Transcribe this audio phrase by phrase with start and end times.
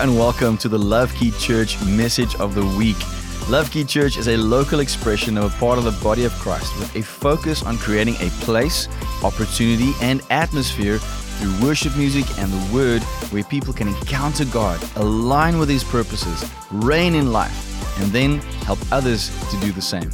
[0.00, 2.96] and welcome to the Love Key Church message of the week.
[3.50, 6.74] Love Key Church is a local expression of a part of the body of Christ
[6.78, 8.88] with a focus on creating a place,
[9.22, 15.58] opportunity, and atmosphere through worship music and the word where people can encounter God, align
[15.58, 20.10] with His purposes, reign in life, and then help others to do the same.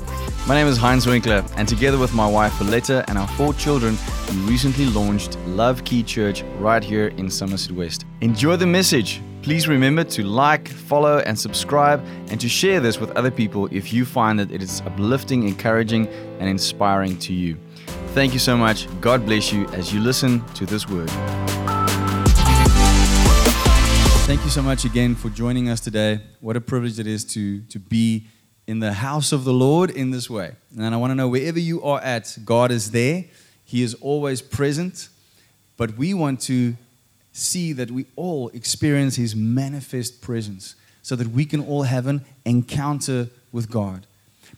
[0.49, 3.97] My name is Heinz Winkler, and together with my wife Aletta and our four children,
[4.31, 8.05] we recently launched Love Key Church right here in Somerset West.
[8.21, 9.23] Enjoy the message.
[9.47, 13.93] Please remember to like, follow, and subscribe, and to share this with other people if
[13.93, 16.09] you find that it is uplifting, encouraging,
[16.41, 17.57] and inspiring to you.
[18.09, 18.89] Thank you so much.
[19.01, 21.09] God bless you as you listen to this word.
[24.27, 26.23] Thank you so much again for joining us today.
[26.41, 28.27] What a privilege it is to, to be
[28.67, 30.57] in the house of the Lord in this way.
[30.77, 33.27] And I want to know wherever you are at, God is there.
[33.65, 35.09] He is always present.
[35.77, 36.77] But we want to
[37.37, 42.25] see that we all experience His manifest presence so that we can all have an
[42.45, 44.07] encounter with God.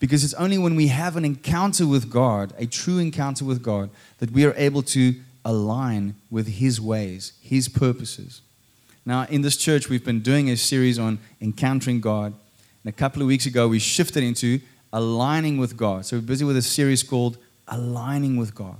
[0.00, 3.90] Because it's only when we have an encounter with God, a true encounter with God,
[4.18, 8.42] that we are able to align with His ways, His purposes.
[9.04, 12.34] Now, in this church, we've been doing a series on encountering God.
[12.84, 14.60] And a couple of weeks ago, we shifted into
[14.92, 16.06] aligning with God.
[16.06, 18.76] So we're busy with a series called Aligning with God.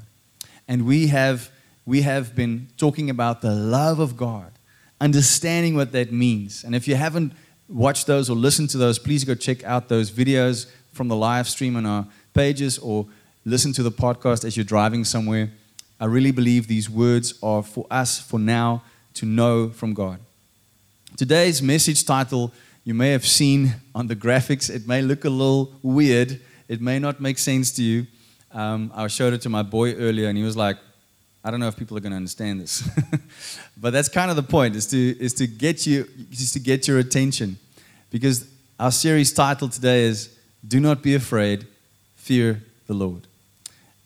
[0.66, 1.50] And we have,
[1.88, 4.52] we have been talking about the love of God,
[5.00, 6.62] understanding what that means.
[6.62, 7.32] And if you haven't
[7.66, 11.48] watched those or listened to those, please go check out those videos from the live
[11.48, 13.06] stream on our pages or
[13.46, 15.50] listen to the podcast as you're driving somewhere.
[15.98, 18.82] I really believe these words are for us for now
[19.14, 20.18] to know from God.
[21.16, 22.52] Today's message title
[22.84, 24.68] you may have seen on the graphics.
[24.68, 26.38] It may look a little weird.
[26.68, 28.06] It may not make sense to you.
[28.52, 30.76] Um, I showed it to my boy earlier, and he was like,
[31.48, 32.86] I don't know if people are going to understand this.
[33.78, 36.86] but that's kind of the point, is to, is to get you, is to get
[36.86, 37.56] your attention.
[38.10, 38.46] Because
[38.78, 40.28] our series title today is
[40.66, 41.66] Do Not Be Afraid,
[42.16, 43.28] Fear the Lord.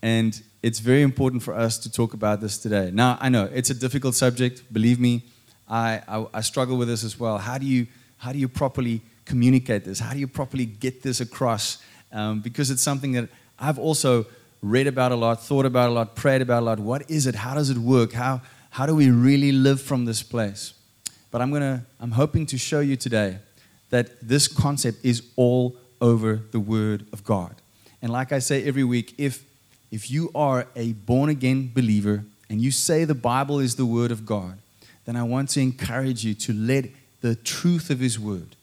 [0.02, 2.92] And it's very important for us to talk about this today.
[2.94, 4.62] Now, I know it's a difficult subject.
[4.72, 5.24] Believe me,
[5.68, 7.38] I, I, I struggle with this as well.
[7.38, 7.88] How do you
[8.18, 9.98] how do you properly communicate this?
[9.98, 11.82] How do you properly get this across?
[12.12, 13.28] Um, because it's something that
[13.58, 14.26] I've also
[14.62, 16.78] read about a lot, thought about a lot, prayed about a lot.
[16.78, 17.34] What is it?
[17.34, 18.12] How does it work?
[18.12, 18.40] How,
[18.70, 20.72] how do we really live from this place?
[21.30, 23.38] But I'm, gonna, I'm hoping to show you today
[23.90, 27.56] that this concept is all over the Word of God.
[28.00, 29.44] And like I say every week, if,
[29.90, 34.10] if you are a born again believer and you say the Bible is the Word
[34.10, 34.58] of God,
[35.04, 36.86] then I want to encourage you to let
[37.20, 38.56] the truth of His Word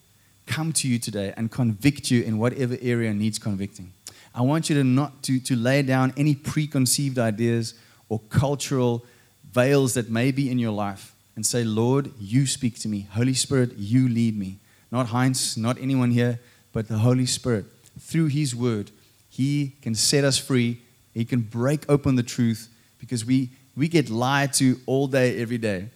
[0.45, 3.91] come to you today and convict you in whatever area needs convicting.
[4.33, 7.73] I want you to not to, to lay down any preconceived ideas
[8.09, 9.05] or cultural
[9.51, 13.07] veils that may be in your life and say, Lord, you speak to me.
[13.11, 14.59] Holy Spirit, you lead me.
[14.91, 16.39] Not Heinz, not anyone here,
[16.73, 17.65] but the Holy Spirit.
[17.99, 18.91] Through His Word,
[19.29, 20.81] He can set us free.
[21.13, 22.69] He can break open the truth
[22.99, 25.89] because we, we get lied to all day, every day.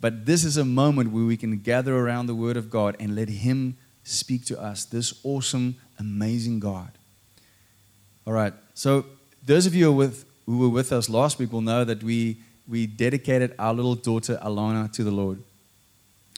[0.00, 3.14] But this is a moment where we can gather around the Word of God and
[3.14, 6.90] let Him speak to us, this awesome, amazing God.
[8.24, 9.04] All right, so
[9.44, 12.04] those of you who were with, who were with us last week will know that
[12.04, 12.36] we,
[12.68, 15.42] we dedicated our little daughter, Alana, to the Lord.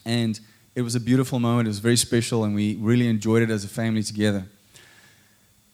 [0.07, 0.41] And
[0.75, 3.65] it was a beautiful moment, it was very special, and we really enjoyed it as
[3.65, 4.47] a family together.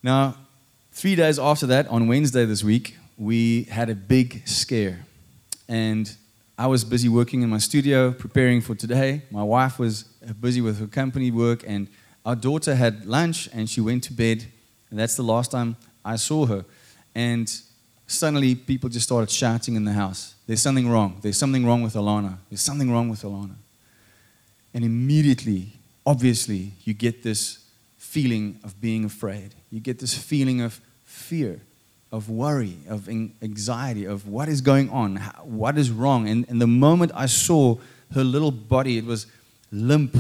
[0.03, 0.35] Now,
[0.91, 5.07] three days after that, on Wednesday this week, we had a big scare.
[5.69, 6.13] And
[6.59, 9.23] I was busy working in my studio, preparing for today.
[9.31, 10.03] My wife was
[10.41, 11.87] busy with her company work, and
[12.27, 14.47] our daughter had lunch and she went to bed.
[14.91, 16.65] And that's the last time I saw her.
[17.15, 17.51] And
[18.07, 21.19] suddenly, people just started shouting in the house There's something wrong.
[21.23, 22.39] There's something wrong with Alana.
[22.49, 23.57] There's something wrong with Alana.
[24.73, 25.73] And immediately,
[26.07, 27.59] obviously, you get this
[27.99, 29.55] feeling of being afraid.
[29.71, 31.61] You get this feeling of fear
[32.13, 36.29] of worry, of anxiety, of what is going on, what is wrong.
[36.29, 37.77] And, and the moment I saw
[38.15, 39.27] her little body, it was
[39.71, 40.17] limp,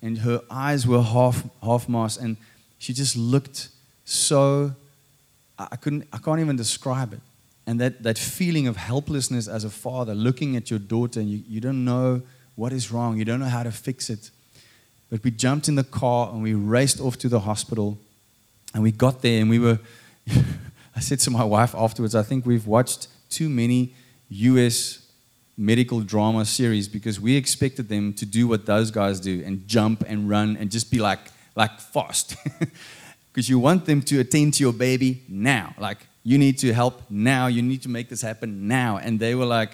[0.00, 2.36] and her eyes were half half masked, and
[2.78, 3.68] she just looked
[4.04, 4.74] so.
[5.58, 6.08] I couldn't.
[6.12, 7.20] I can't even describe it.
[7.66, 11.42] And that, that feeling of helplessness as a father, looking at your daughter, and you,
[11.48, 12.22] you don't know
[12.56, 14.30] what is wrong, you don't know how to fix it.
[15.10, 17.98] But we jumped in the car and we raced off to the hospital,
[18.74, 19.78] and we got there, and we were.
[20.96, 23.94] I said to my wife afterwards, I think we've watched too many
[24.28, 25.04] US
[25.56, 30.04] medical drama series because we expected them to do what those guys do and jump
[30.06, 31.18] and run and just be like
[31.56, 32.36] like fast.
[33.34, 35.74] Because you want them to attend to your baby now.
[35.76, 37.48] Like you need to help now.
[37.48, 38.98] You need to make this happen now.
[38.98, 39.72] And they were like,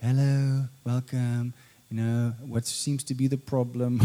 [0.00, 1.52] "Hello, welcome.
[1.90, 4.00] you know, what seems to be the problem?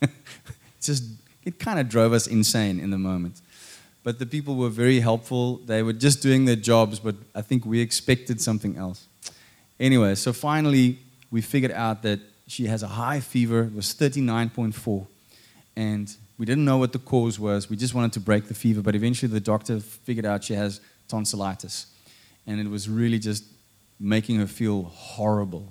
[0.80, 1.04] just,
[1.44, 3.42] it kind of drove us insane in the moment.
[4.02, 5.58] But the people were very helpful.
[5.58, 9.06] They were just doing their jobs, but I think we expected something else.
[9.78, 10.98] Anyway, so finally,
[11.30, 13.64] we figured out that she has a high fever.
[13.64, 15.06] It was 39.4.
[15.76, 17.68] And we didn't know what the cause was.
[17.68, 18.80] We just wanted to break the fever.
[18.80, 21.84] But eventually, the doctor figured out she has tonsillitis.
[22.46, 23.44] And it was really just
[24.00, 25.70] making her feel horrible.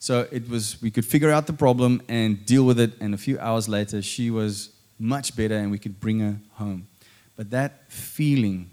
[0.00, 2.94] So it was, we could figure out the problem and deal with it.
[3.00, 6.88] And a few hours later, she was much better and we could bring her home.
[7.36, 8.68] But that feeling,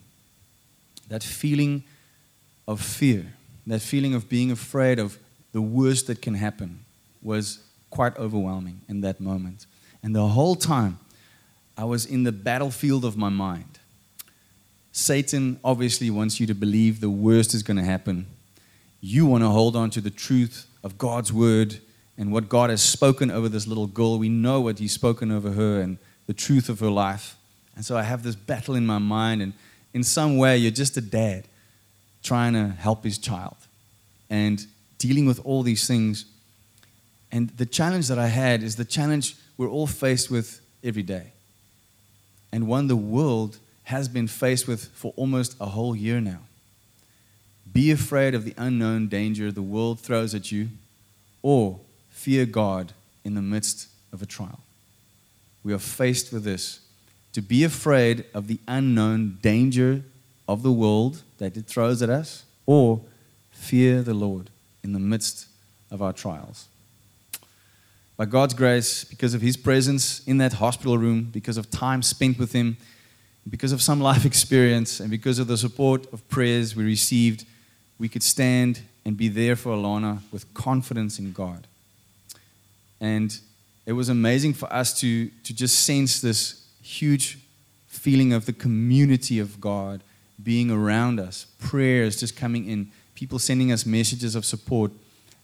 [1.10, 1.84] that feeling
[2.68, 3.24] of fear,
[3.68, 5.20] that feeling of being afraid of
[5.52, 6.80] the worst that can happen
[7.22, 7.60] was
[7.92, 9.68] quite overwhelming in that moment.
[10.02, 10.98] And the whole time,
[11.78, 13.80] I was in the battlefield of my mind.
[14.92, 18.28] Satan obviously wants you to believe the worst is going to happen.
[19.02, 21.80] You want to hold on to the truth of God's word
[22.18, 24.20] and what God has spoken over this little girl.
[24.20, 25.98] We know what He's spoken over her and
[26.28, 27.36] the truth of her life.
[27.76, 29.54] And so I have this battle in my mind, and
[29.94, 31.46] in some way, you're just a dad
[32.22, 33.58] trying to help his child
[34.30, 34.66] and
[34.98, 36.26] dealing with all these things.
[37.32, 41.33] And the challenge that I had is the challenge we're all faced with every day,
[42.54, 46.42] and one the world has been faced with for almost a whole year now.
[47.74, 50.70] Be afraid of the unknown danger the world throws at you,
[51.42, 51.80] or
[52.12, 52.94] fear God
[53.26, 54.60] in the midst of a trial.
[55.64, 56.82] We are faced with this
[57.34, 60.04] to be afraid of the unknown danger
[60.48, 63.02] of the world that it throws at us, or
[63.52, 64.52] fear the Lord
[64.84, 65.48] in the midst
[65.90, 66.68] of our trials.
[68.16, 72.38] By God's grace, because of His presence in that hospital room, because of time spent
[72.38, 72.78] with Him,
[73.50, 77.46] because of some life experience, and because of the support of prayers we received,
[77.98, 81.68] we could stand and be there for Alana with confidence in God.
[83.02, 83.38] And
[83.86, 87.40] it was amazing for us to, to just sense this huge
[87.88, 90.04] feeling of the community of God
[90.42, 94.92] being around us, prayers just coming in, people sending us messages of support.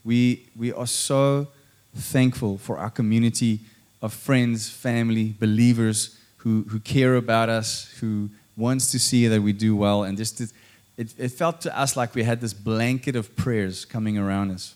[0.04, 1.48] We, we are so
[1.96, 3.60] thankful for our community
[4.02, 9.54] of friends, family, believers who, who care about us, who wants to see that we
[9.54, 10.04] do well.
[10.04, 10.52] And just it,
[11.18, 14.76] it felt to us like we had this blanket of prayers coming around us.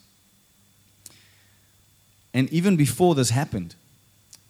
[2.33, 3.75] And even before this happened,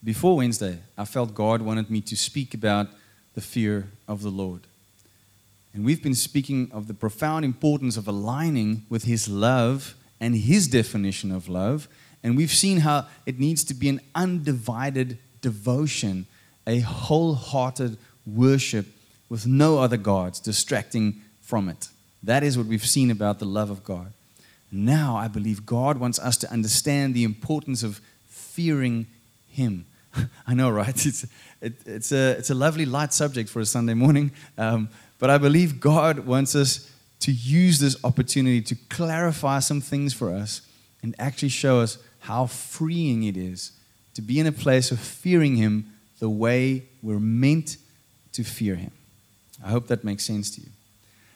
[0.04, 2.88] before Wednesday, I felt God wanted me to speak about
[3.36, 4.62] the fear of the Lord.
[5.74, 10.68] And we've been speaking of the profound importance of aligning with His love and His
[10.68, 11.88] definition of love.
[12.24, 16.26] And we've seen how it needs to be an undivided devotion,
[16.66, 18.88] a wholehearted worship
[19.30, 21.90] with no other gods distracting from it.
[22.22, 24.14] That is what we've seen about the love of God.
[24.72, 29.08] Now, I believe God wants us to understand the importance of fearing
[29.50, 29.86] Him
[30.48, 31.06] I know, right?
[31.06, 31.26] It's,
[31.62, 35.38] it, it's, a, it's a lovely light subject for a Sunday morning, um, but I
[35.38, 36.90] believe God wants us
[37.22, 40.62] to use this opportunity to clarify some things for us
[41.02, 43.74] and actually show us how freeing it is
[44.14, 47.76] to be in a place of fearing Him the way we're meant
[48.32, 48.92] to fear Him.
[49.62, 50.68] I hope that makes sense to you.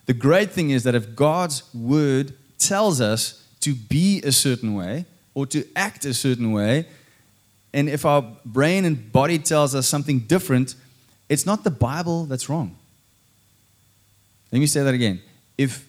[0.05, 5.05] The great thing is that if God's Word tells us to be a certain way
[5.33, 6.87] or to act a certain way,
[7.73, 10.75] and if our brain and body tells us something different,
[11.27, 12.77] it's not the Bible that's wrong.
[14.53, 15.21] Let me say that again.
[15.57, 15.85] If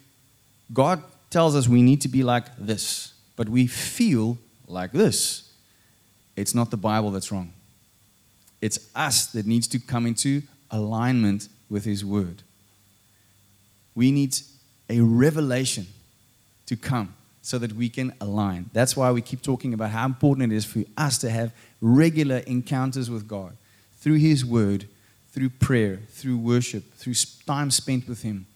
[0.73, 4.39] God tells us we need to be like this, but we feel
[4.71, 5.51] like this,
[6.37, 7.53] it's not the Bible that's wrong.
[8.61, 12.43] It's us that needs to come into alignment with His Word.
[13.95, 14.37] We need
[14.89, 15.87] a revelation
[16.67, 18.71] to come so that we can align.
[18.73, 22.39] That's why we keep talking about how important it is for us to have regular
[22.39, 23.57] encounters with God
[23.99, 24.87] through His Word,
[25.33, 27.15] through prayer, through worship, through
[27.47, 28.47] time spent with Him,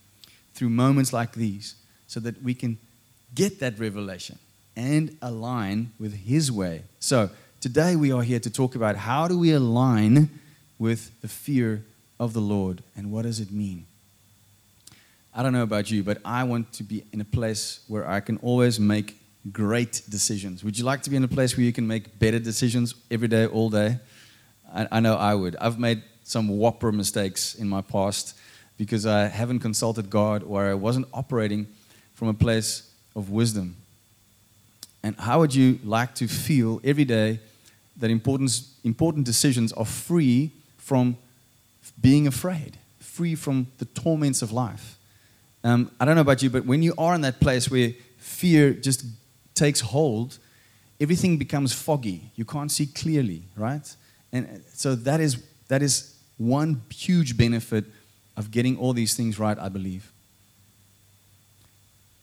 [0.55, 1.75] through moments like these,
[2.07, 2.79] so that we can
[3.35, 4.39] get that revelation
[4.77, 6.83] and align with His way.
[7.01, 10.31] So, today we are here to talk about how do we align
[10.79, 11.85] with the fear
[12.19, 13.87] of the Lord and what does it mean?
[15.35, 18.21] I don't know about you, but I want to be in a place where I
[18.21, 19.17] can always make
[19.51, 20.63] great decisions.
[20.63, 23.29] Would you like to be in a place where you can make better decisions every
[23.29, 23.99] day, all day?
[24.73, 25.57] I, I know I would.
[25.57, 28.37] I've made some whopper mistakes in my past
[28.77, 31.67] because I haven't consulted God or I wasn't operating
[32.15, 33.77] from a place of wisdom.
[35.03, 37.41] And how would you like to feel every day
[37.97, 41.17] that important, important decisions are free from
[42.01, 44.99] being afraid, free from the torments of life?
[45.65, 48.73] Um, I don't know about you, but when you are in that place where fear
[48.73, 49.05] just
[49.55, 50.39] takes hold,
[51.01, 52.31] everything becomes foggy.
[52.37, 53.97] You can't see clearly, right?
[54.33, 57.85] And so that is, that is one huge benefit
[58.37, 60.12] of getting all these things right, I believe.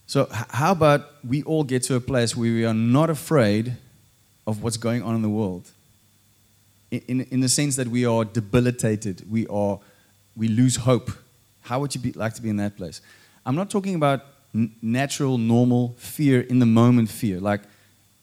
[0.09, 3.77] So, how about we all get to a place where we are not afraid
[4.47, 5.69] of what's going on in the world?
[6.89, 9.79] In, in, the sense that we are debilitated, we, are,
[10.35, 11.11] we lose hope.
[11.61, 13.01] How would you be, like to be in that place?
[13.45, 14.25] I'm not talking about
[14.81, 17.39] natural, normal fear, in the moment fear.
[17.39, 17.61] Like,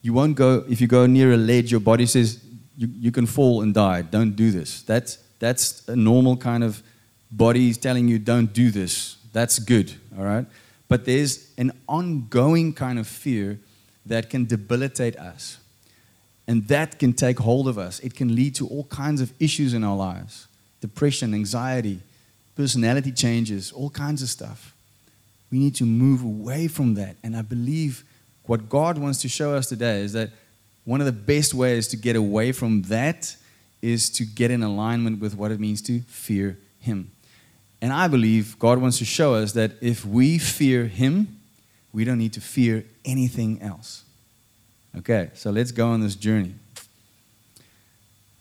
[0.02, 2.42] you won't go, if you go near a ledge, your body says,
[2.76, 4.02] you, you can fall and die.
[4.02, 4.82] Don't do this.
[4.82, 6.82] That's, that's a normal kind of
[7.30, 9.18] body telling you, don't do this.
[9.32, 10.46] That's good, all right?
[10.88, 13.58] But there's an ongoing kind of fear
[14.04, 15.58] that can debilitate us.
[16.48, 17.98] And that can take hold of us.
[18.00, 20.46] It can lead to all kinds of issues in our lives
[20.80, 22.00] depression, anxiety,
[22.54, 24.74] personality changes, all kinds of stuff.
[25.50, 27.16] We need to move away from that.
[27.22, 28.04] And I believe
[28.44, 30.30] what God wants to show us today is that
[30.84, 33.34] one of the best ways to get away from that
[33.82, 37.10] is to get in alignment with what it means to fear Him.
[37.80, 41.40] And I believe God wants to show us that if we fear Him,
[41.92, 44.04] we don't need to fear anything else.
[44.98, 46.54] Okay, so let's go on this journey.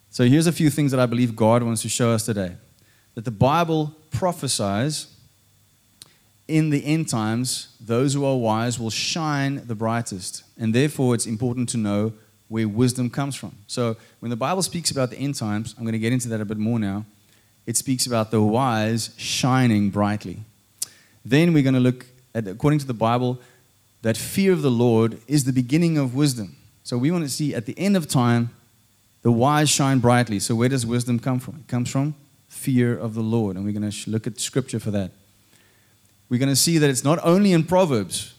[0.09, 2.55] So here's a few things that I believe God wants to show us today.
[3.15, 5.07] That the Bible prophesies
[6.47, 10.43] in the end times, those who are wise will shine the brightest.
[10.57, 12.13] And therefore, it's important to know
[12.47, 13.55] where wisdom comes from.
[13.67, 16.39] So when the Bible speaks about the end times, I'm going to get into that
[16.39, 17.05] a bit more now
[17.65, 20.39] it speaks about the wise shining brightly.
[21.23, 23.39] Then we're going to look at, according to the Bible,
[24.03, 26.55] that fear of the Lord is the beginning of wisdom.
[26.83, 28.51] So we want to see at the end of time,
[29.23, 30.39] the wise shine brightly.
[30.39, 31.55] So where does wisdom come from?
[31.55, 32.13] It comes from
[32.47, 33.55] fear of the Lord.
[33.55, 35.09] And we're going to look at scripture for that.
[36.29, 38.35] We're going to see that it's not only in Proverbs,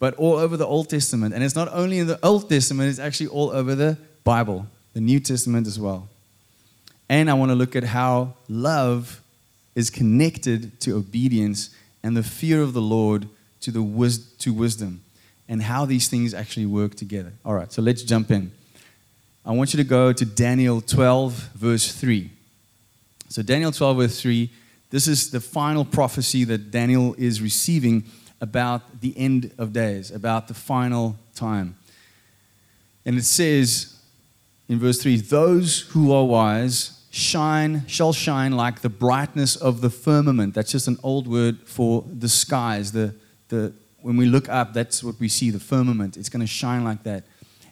[0.00, 1.32] but all over the Old Testament.
[1.32, 5.00] And it's not only in the Old Testament, it's actually all over the Bible, the
[5.00, 6.08] New Testament as well.
[7.08, 9.20] And I want to look at how love
[9.74, 11.70] is connected to obedience
[12.02, 13.28] and the fear of the Lord
[13.60, 15.02] to, the wis- to wisdom
[15.48, 17.32] and how these things actually work together.
[17.44, 18.52] All right, so let's jump in.
[19.44, 22.30] I want you to go to Daniel 12, verse 3.
[23.28, 24.50] So, Daniel 12, verse 3,
[24.90, 28.04] this is the final prophecy that Daniel is receiving
[28.40, 31.76] about the end of days, about the final time.
[33.04, 33.98] And it says
[34.68, 39.88] in verse 3 Those who are wise shine shall shine like the brightness of the
[39.88, 40.52] firmament.
[40.52, 42.90] That's just an old word for the skies.
[42.90, 43.14] The,
[43.50, 46.16] the when we look up that's what we see the firmament.
[46.16, 47.22] It's going to shine like that.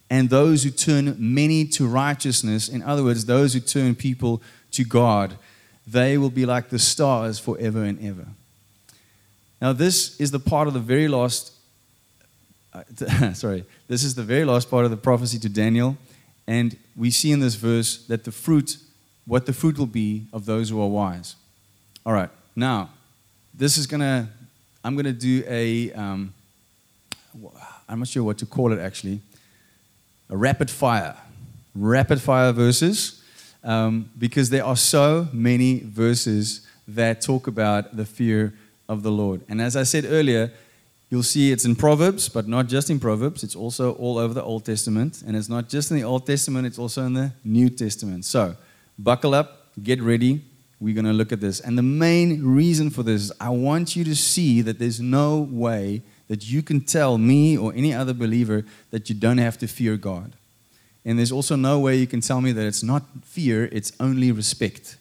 [0.09, 4.85] And those who turn many to righteousness in other words those who turn people to
[4.85, 5.37] god
[5.85, 8.29] they will be like the stars forever and ever.
[9.61, 11.53] Now this is the part of the very last
[12.73, 15.97] uh, sorry this is the very last part of the prophecy to daniel.
[16.47, 18.77] And we see in this verse that the fruit
[19.27, 21.37] what the fruit will be of those who are wise.
[22.05, 22.91] All right, now,
[23.55, 24.27] this is going to,
[24.85, 26.35] I'm going to do a, um,
[27.89, 29.21] I'm not sure what to call it actually,
[30.29, 31.17] a rapid fire.
[31.75, 33.23] Rapid fire verses,
[33.65, 38.53] um, because there are so many verses that talk about the fear
[38.89, 39.41] of the Lord.
[39.49, 40.53] And as I said earlier,
[41.09, 43.43] you'll see it's in Proverbs, but not just in Proverbs.
[43.43, 45.23] It's also all over the Old Testament.
[45.27, 48.25] And it's not just in the Old Testament, it's also in the New Testament.
[48.25, 48.57] So,
[49.03, 50.43] buckle up, get ready.
[50.81, 51.61] We're going to look at this.
[51.61, 55.39] And the main reason for this is I want you to see that there's no
[55.39, 59.67] way that you can tell me or any other believer that you don't have to
[59.67, 60.33] fear God.
[61.05, 64.33] And there's also no way you can tell me that it's not fear, it's only
[64.33, 64.97] respect.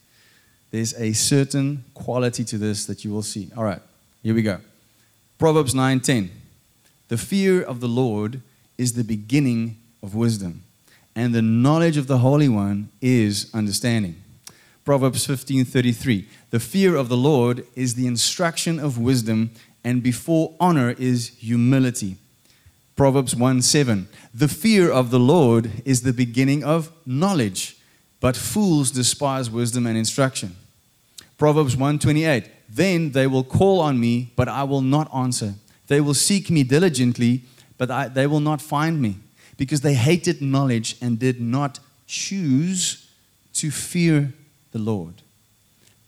[0.72, 3.51] There's a certain quality to this that you will see.
[3.55, 3.81] All right,
[4.24, 4.60] here we go.
[5.38, 6.29] Proverbs 9:10.
[7.08, 8.41] The fear of the Lord
[8.77, 10.63] is the beginning of wisdom
[11.15, 14.15] and the knowledge of the Holy One is understanding.
[14.86, 19.51] Proverbs 15:33 The fear of the Lord is the instruction of wisdom
[19.84, 22.18] and before honor is humility.
[22.96, 27.77] Proverbs 1:7 The fear of the Lord is the beginning of knowledge
[28.20, 30.56] but fools despise wisdom and instruction.
[31.38, 35.56] Proverbs 1:28 Then they will call on me but I will not answer.
[35.88, 37.44] They will seek me diligently
[37.77, 39.18] but I, they will not find me
[39.62, 43.08] because they hated knowledge and did not choose
[43.53, 44.34] to fear
[44.72, 45.22] the Lord.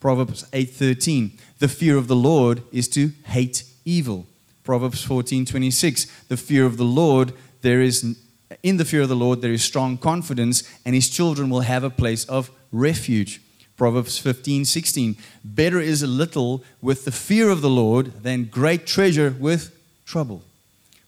[0.00, 4.26] Proverbs 8:13 The fear of the Lord is to hate evil.
[4.64, 7.32] Proverbs 14:26 The fear of the Lord
[7.62, 8.16] there is
[8.64, 11.84] in the fear of the Lord there is strong confidence and his children will have
[11.84, 13.40] a place of refuge.
[13.76, 19.36] Proverbs 15:16 Better is a little with the fear of the Lord than great treasure
[19.38, 19.70] with
[20.04, 20.42] trouble.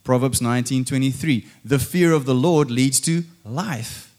[0.07, 1.47] Proverbs 19:23.
[1.65, 4.15] The fear of the Lord leads to life,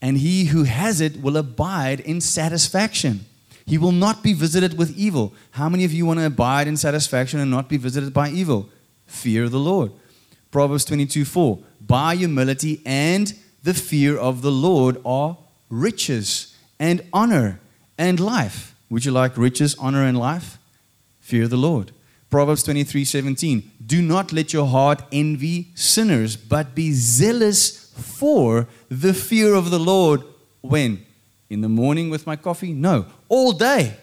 [0.00, 3.26] and he who has it will abide in satisfaction.
[3.66, 5.34] He will not be visited with evil.
[5.50, 8.70] How many of you want to abide in satisfaction and not be visited by evil?
[9.06, 9.92] Fear the Lord.
[10.50, 11.58] Proverbs 22 4.
[11.86, 15.36] By humility and the fear of the Lord are
[15.68, 17.60] riches and honor
[17.98, 18.74] and life.
[18.88, 20.56] Would you like riches, honor, and life?
[21.20, 21.92] Fear the Lord.
[22.30, 23.70] Proverbs 23 17.
[23.86, 29.78] Do not let your heart envy sinners, but be zealous for the fear of the
[29.78, 30.22] Lord.
[30.60, 31.04] When?
[31.48, 32.72] In the morning with my coffee?
[32.72, 33.96] No, all day.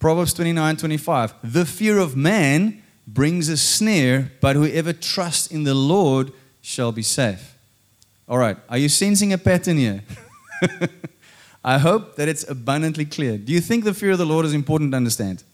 [0.00, 1.34] Proverbs 29 25.
[1.44, 7.02] The fear of man brings a snare, but whoever trusts in the Lord shall be
[7.02, 7.56] safe.
[8.28, 10.02] All right, are you sensing a pattern here?
[11.64, 13.38] I hope that it's abundantly clear.
[13.38, 15.44] Do you think the fear of the Lord is important to understand?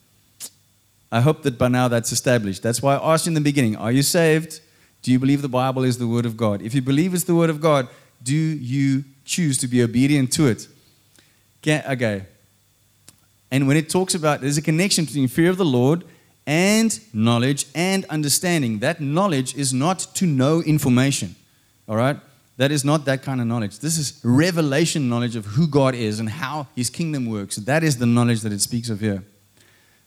[1.10, 2.62] I hope that by now that's established.
[2.62, 4.60] That's why I asked you in the beginning Are you saved?
[5.02, 6.60] Do you believe the Bible is the Word of God?
[6.60, 7.88] If you believe it's the Word of God,
[8.22, 10.66] do you choose to be obedient to it?
[11.66, 12.24] Okay.
[13.50, 16.04] And when it talks about, there's a connection between fear of the Lord
[16.46, 18.80] and knowledge and understanding.
[18.80, 21.36] That knowledge is not to know information,
[21.88, 22.18] all right?
[22.56, 23.78] That is not that kind of knowledge.
[23.78, 27.56] This is revelation knowledge of who God is and how his kingdom works.
[27.56, 29.22] That is the knowledge that it speaks of here.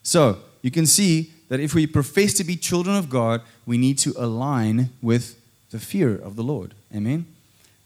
[0.03, 3.97] So, you can see that if we profess to be children of God, we need
[3.99, 5.39] to align with
[5.71, 6.73] the fear of the Lord.
[6.95, 7.25] Amen?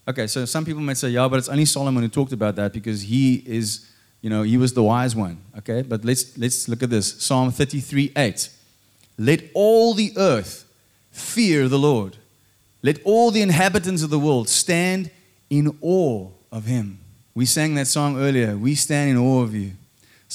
[0.08, 2.74] Okay, so some people might say, yeah, but it's only Solomon who talked about that
[2.74, 3.90] because he is,
[4.22, 5.38] you know, he was the wise one.
[5.58, 8.50] Okay, but let's, let's look at this Psalm 33 8.
[9.18, 10.66] Let all the earth
[11.12, 12.18] fear the Lord.
[12.84, 15.10] Let all the inhabitants of the world stand
[15.50, 17.00] in awe of him.
[17.34, 18.56] We sang that song earlier.
[18.56, 19.72] We stand in awe of you.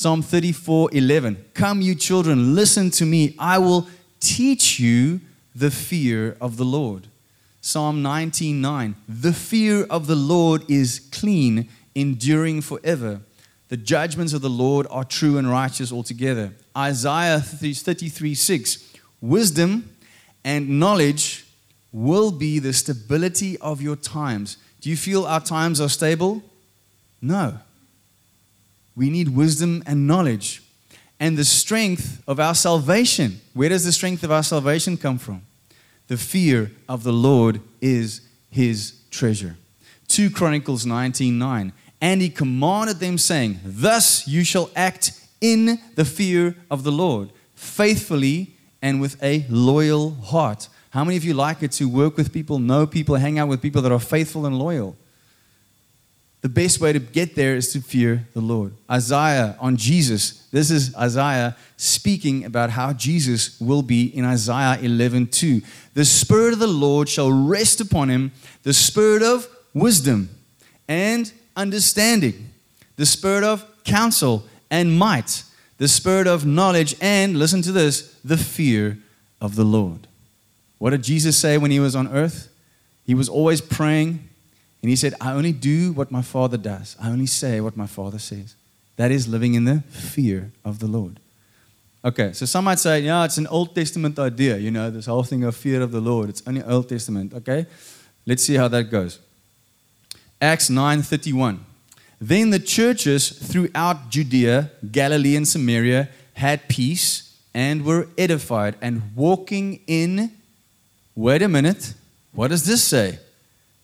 [0.00, 1.45] Psalm 34 11.
[1.52, 3.35] Come, you children, listen to me.
[3.38, 3.87] I will
[4.18, 5.20] teach you
[5.55, 7.09] the fear of the Lord.
[7.61, 8.94] Psalm 19 9.
[9.07, 13.20] The fear of the Lord is clean, enduring forever.
[13.68, 16.55] The judgments of the Lord are true and righteous altogether.
[16.75, 18.94] Isaiah 33 6.
[19.20, 19.90] Wisdom
[20.42, 21.44] and knowledge
[21.92, 24.57] will be the stability of your times.
[24.81, 26.42] Do you feel our times are stable?
[27.20, 27.59] No.
[28.96, 30.62] We need wisdom and knowledge.
[31.18, 33.40] And the strength of our salvation.
[33.53, 35.42] Where does the strength of our salvation come from?
[36.09, 39.57] The fear of the Lord is his treasure.
[40.09, 41.72] 2 Chronicles 19 9.
[42.00, 47.31] And he commanded them, saying, Thus you shall act in the fear of the Lord,
[47.55, 50.68] faithfully and with a loyal heart.
[50.90, 53.62] How many of you like it to work with people, know people, hang out with
[53.62, 54.96] people that are faithful and loyal?
[56.40, 58.72] The best way to get there is to fear the Lord.
[58.90, 60.46] Isaiah on Jesus.
[60.50, 65.61] This is Isaiah speaking about how Jesus will be in Isaiah 11 2.
[65.94, 70.31] The Spirit of the Lord shall rest upon him, the Spirit of wisdom
[70.88, 72.50] and understanding,
[72.96, 75.44] the Spirit of counsel and might,
[75.76, 78.98] the Spirit of knowledge, and listen to this, the fear
[79.42, 80.07] of the Lord.
[80.79, 82.48] What did Jesus say when he was on earth?
[83.05, 84.30] He was always praying
[84.83, 87.87] and he said, I only do what my Father does, I only say what my
[87.87, 88.55] Father says.
[88.97, 91.21] That is living in the fear of the Lord.
[92.05, 95.23] Okay, so some might say, yeah, it's an Old Testament idea, you know, this whole
[95.23, 96.31] thing of fear of the Lord.
[96.31, 97.35] It's only Old Testament.
[97.35, 97.66] Okay,
[98.27, 99.19] let's see how that goes.
[100.40, 101.59] Acts 9:31.
[102.21, 109.81] Then the churches throughout Judea, Galilee, and Samaria had peace and were edified and walking
[109.87, 110.33] in.
[111.14, 111.95] Wait a minute.
[112.33, 113.19] What does this say?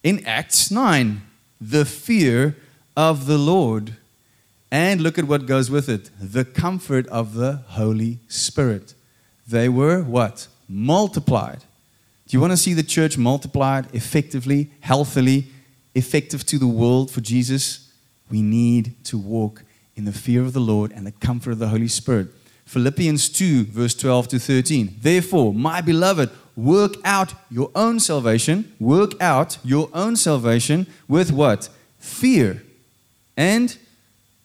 [0.07, 1.21] In Acts 9
[1.61, 2.57] the fear
[2.97, 3.97] of the Lord.
[4.71, 8.95] And look at what goes with it the comfort of the Holy Spirit.
[9.49, 10.47] They were what?
[10.69, 11.65] Multiplied.
[12.29, 15.49] Do you want to see the church multiplied effectively, healthily,
[15.97, 17.93] effective to the world for Jesus?
[18.31, 19.65] We need to walk
[19.97, 22.29] in the fear of the Lord and the comfort of the Holy Spirit.
[22.65, 24.99] Philippians 2, verse 12 to 13.
[25.01, 31.69] Therefore, my beloved, work out your own salvation, work out your own salvation with what?
[31.99, 32.63] Fear
[33.37, 33.77] and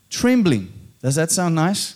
[0.09, 0.71] trembling.
[1.01, 1.95] Does that sound nice?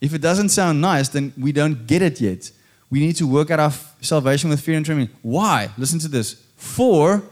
[0.00, 2.50] If it doesn't sound nice, then we don't get it yet.
[2.90, 5.10] We need to work out our salvation with fear and trembling.
[5.22, 5.70] Why?
[5.76, 6.34] Listen to this.
[6.56, 7.22] For,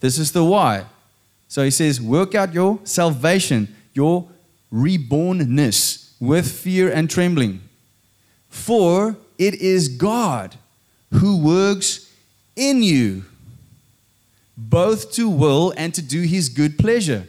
[0.00, 0.84] this is the why.
[1.48, 4.28] So he says, work out your salvation, your
[4.72, 7.60] rebornness with fear and trembling.
[8.48, 10.56] For it is God
[11.12, 12.10] who works
[12.56, 13.24] in you,
[14.56, 17.26] both to will and to do his good pleasure.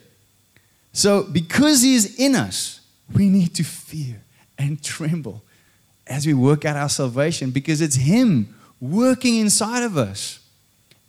[0.91, 2.81] So, because he is in us,
[3.13, 4.21] we need to fear
[4.57, 5.43] and tremble
[6.07, 10.39] as we work out our salvation because it's Him working inside of us.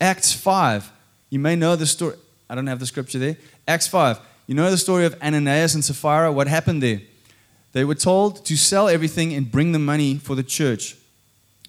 [0.00, 0.90] Acts 5.
[1.30, 2.16] You may know the story.
[2.48, 3.36] I don't have the scripture there.
[3.66, 4.20] Acts 5.
[4.46, 6.30] You know the story of Ananias and Sapphira?
[6.32, 7.00] What happened there?
[7.74, 10.96] They were told to sell everything and bring the money for the church.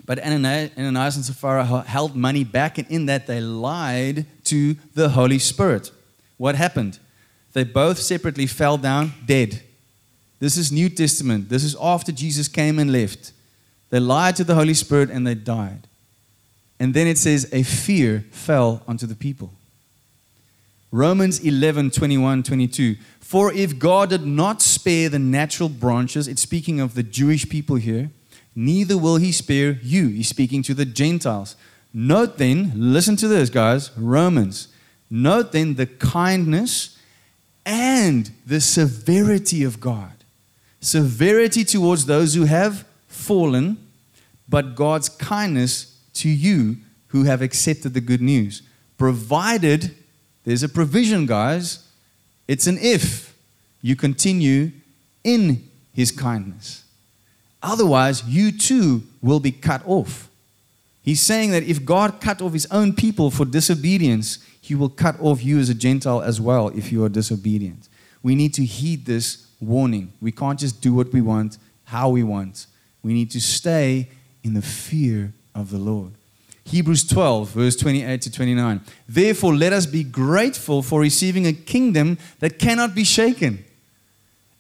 [0.06, 5.40] But Ananias and Sapphira held money back, and in that they lied to the Holy
[5.40, 5.92] Spirit.
[6.38, 7.00] What happened?
[7.54, 9.64] They both separately fell down dead.
[10.40, 11.50] This is New Testament.
[11.50, 13.32] This is after Jesus came and left.
[13.90, 15.88] They lied to the Holy Spirit and they died.
[16.80, 19.54] And then it says, a fear fell onto the people.
[20.96, 22.96] Romans 11, 21, 22.
[23.20, 27.76] For if God did not spare the natural branches, it's speaking of the Jewish people
[27.76, 28.12] here,
[28.56, 30.08] neither will he spare you.
[30.08, 31.58] He's speaking to the Gentiles.
[31.94, 34.70] Note then, listen to this, guys, Romans.
[35.10, 36.98] Note then the kindness
[37.66, 40.14] and the severity of God.
[40.80, 43.86] Severity towards those who have fallen,
[44.48, 46.78] but God's kindness to you
[47.08, 48.62] who have accepted the good news.
[48.98, 49.94] Provided
[50.46, 51.86] there's a provision, guys.
[52.48, 53.36] It's an if
[53.82, 54.72] you continue
[55.24, 56.84] in his kindness.
[57.62, 60.30] Otherwise, you too will be cut off.
[61.02, 65.20] He's saying that if God cut off his own people for disobedience, he will cut
[65.20, 67.90] off you as a Gentile as well if you are disobedient.
[68.24, 70.14] We need to heed this warning.
[70.22, 72.66] We can't just do what we want, how we want.
[73.04, 74.10] We need to stay
[74.44, 76.14] in the fear of the Lord.
[76.66, 78.82] Hebrews 12, verse 28 to 29.
[79.08, 83.64] Therefore, let us be grateful for receiving a kingdom that cannot be shaken.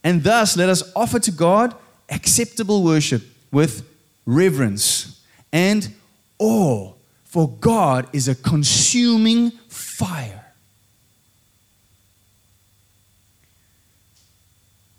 [0.03, 1.73] And thus, let us offer to God
[2.09, 3.89] acceptable worship with
[4.27, 5.19] reverence
[5.51, 5.93] and
[6.37, 10.45] awe, for God is a consuming fire.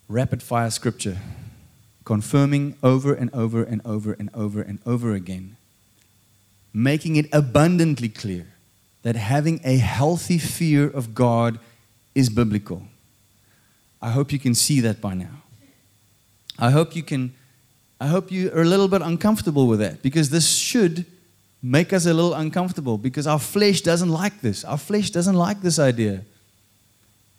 [0.08, 1.18] Rapid fire scripture,
[2.04, 5.56] confirming over and over and over and over and over again
[6.76, 8.46] making it abundantly clear
[9.02, 11.58] that having a healthy fear of God
[12.14, 12.82] is biblical.
[14.02, 15.42] I hope you can see that by now.
[16.58, 17.32] I hope you can
[17.98, 21.06] I hope you are a little bit uncomfortable with that because this should
[21.62, 24.62] make us a little uncomfortable because our flesh doesn't like this.
[24.62, 26.24] Our flesh doesn't like this idea.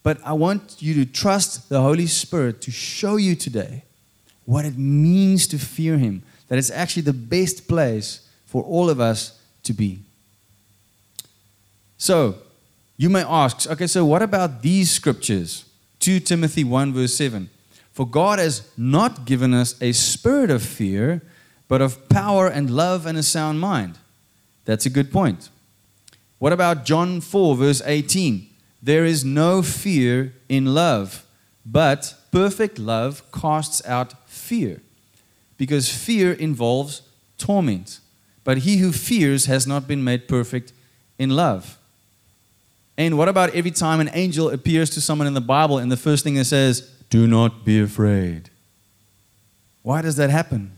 [0.02, 3.84] But I want you to trust the Holy Spirit to show you today
[4.45, 9.00] what it means to fear Him, that it's actually the best place for all of
[9.00, 10.00] us to be.
[11.98, 12.36] So,
[12.98, 15.66] you may ask, okay, so what about these scriptures?
[16.00, 17.50] 2 Timothy 1, verse 7.
[17.92, 21.22] For God has not given us a spirit of fear,
[21.68, 23.98] but of power and love and a sound mind.
[24.66, 25.50] That's a good point.
[26.40, 28.48] What about John 4, verse 18?
[28.82, 31.26] There is no fear in love,
[31.66, 34.82] but perfect love casts out fear,
[35.58, 37.02] because fear involves
[37.38, 38.00] torment.
[38.48, 40.72] But he who fears has not been made perfect
[41.20, 41.78] in love.
[42.98, 45.98] And what about every time an angel appears to someone in the Bible and the
[45.98, 48.50] first thing it says, Do not be afraid?
[49.82, 50.72] Why does that happen?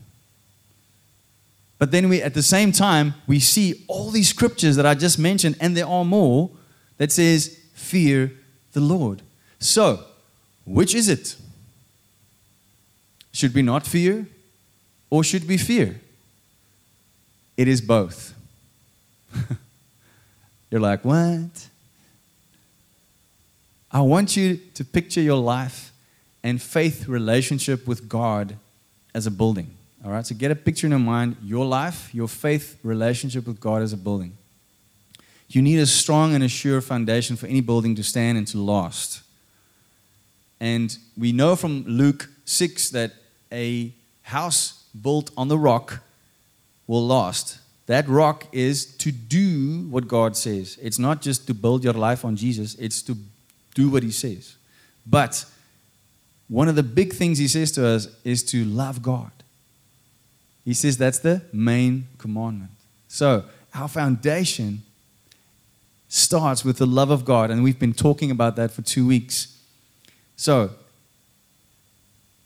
[1.78, 5.20] But then we, at the same time, we see all these scriptures that I just
[5.20, 6.50] mentioned, and there are more,
[6.98, 8.32] that says, Fear
[8.72, 9.22] the Lord.
[9.60, 10.06] So,
[10.66, 11.36] which is it?
[13.32, 14.26] Should we not fear?
[15.12, 16.02] Or should we fear?
[17.60, 18.34] It is both.
[20.72, 21.68] You're like, what?
[23.92, 25.92] I want you to picture your life
[26.42, 28.56] and faith relationship with God
[29.14, 29.72] as a building.
[30.06, 33.60] All right, so get a picture in your mind your life, your faith relationship with
[33.60, 34.38] God as a building.
[35.50, 38.58] You need a strong and a sure foundation for any building to stand and to
[38.58, 39.22] last.
[40.62, 43.12] And we know from Luke 6 that
[43.52, 43.92] a
[44.22, 46.04] house built on the rock
[46.90, 47.60] will last.
[47.86, 50.78] That rock is to do what God says.
[50.82, 53.16] It's not just to build your life on Jesus, it's to
[53.76, 54.56] do what He says.
[55.06, 55.46] But
[56.48, 59.32] one of the big things He says to us is to love God.
[60.66, 62.72] He says that's the main commandment.
[63.08, 64.82] So, our foundation
[66.08, 69.56] starts with the love of God, and we've been talking about that for two weeks.
[70.36, 70.72] So,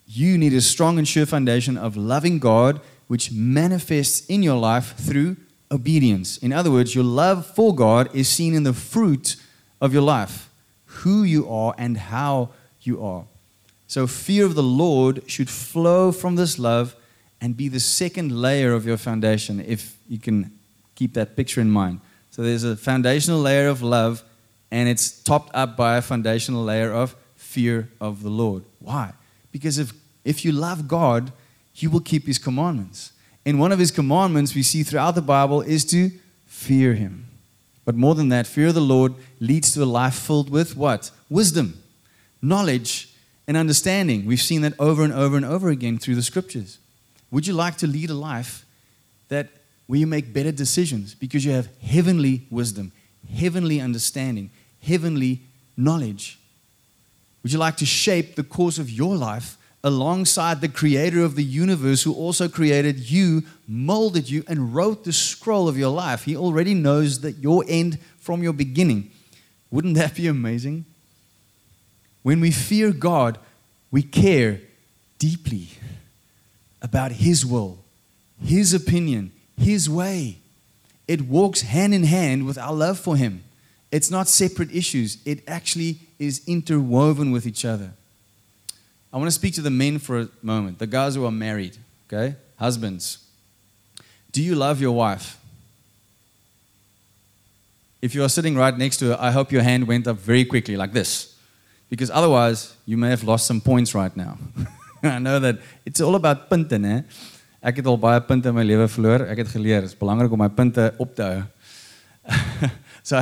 [0.06, 4.96] you need a strong and sure foundation of loving God which manifests in your life
[4.98, 5.38] through
[5.72, 6.38] obedience.
[6.38, 9.36] In other words, your love for God is seen in the fruit
[9.82, 10.50] of your life,
[10.86, 12.50] who you are and how
[12.82, 13.26] you are.
[13.88, 16.96] So, fear of the Lord should flow from this love
[17.42, 20.52] and be the second layer of your foundation, if you can
[20.96, 22.00] keep that picture in mind.
[22.32, 24.24] So, there's a foundational layer of love,
[24.72, 28.63] and it's topped up by a foundational layer of fear of the Lord.
[28.80, 29.13] Why?
[29.52, 31.32] Because if, if you love God,
[31.76, 33.12] you will keep his commandments.
[33.46, 36.12] And one of his commandments we see throughout the Bible is to
[36.46, 37.26] fear him.
[37.86, 41.12] But more than that, fear of the Lord leads to a life filled with what?
[41.30, 41.82] Wisdom,
[42.42, 43.14] knowledge,
[43.48, 44.26] and understanding.
[44.26, 46.78] We've seen that over and over and over again through the scriptures.
[47.32, 48.66] Would you like to lead a life
[49.28, 49.50] that
[49.88, 52.94] where you make better decisions because you have heavenly wisdom,
[53.34, 54.50] heavenly understanding,
[54.82, 55.42] heavenly
[55.76, 56.40] knowledge?
[57.42, 61.43] Would you like to shape the course of your life alongside the creator of the
[61.43, 66.24] universe who also created you, molded you, and wrote the scroll of your life?
[66.24, 69.12] He already knows that your end from your beginning.
[69.72, 70.86] Wouldn't that be amazing?
[72.22, 73.38] When we fear God,
[73.91, 74.62] we care
[75.19, 75.67] deeply
[76.82, 77.80] about His will,
[78.41, 80.38] His opinion, His way.
[81.08, 83.43] It walks hand in hand with our love for Him.
[83.91, 87.91] It's not separate issues, it actually is interwoven with each other.
[89.13, 91.78] I want to speak to the men for a moment, the guys who are married,
[92.08, 92.36] okay?
[92.58, 93.19] Husbands.
[94.32, 95.38] Do you love your wife?
[98.02, 100.43] If you are sitting right next to her, I hope your hand went up very
[100.43, 101.38] quickly, like this.
[101.91, 104.39] Because otherwise, you may have lost some points right now.
[105.04, 107.04] I know that it's all about punte, né?
[107.62, 109.28] Ek het al baie punte in my lewe verloor.
[109.30, 111.43] Ek het geleer, dit belangrik om my punte op te hou.
[113.04, 113.21] so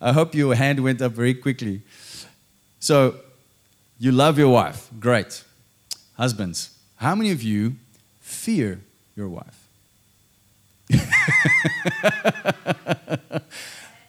[0.00, 1.82] I hope your hand went up very quickly.
[2.80, 3.14] So,
[3.98, 4.88] you love your wife.
[5.00, 5.42] Great.
[6.14, 7.76] Husbands, how many of you
[8.20, 8.80] fear
[9.14, 9.68] your wife?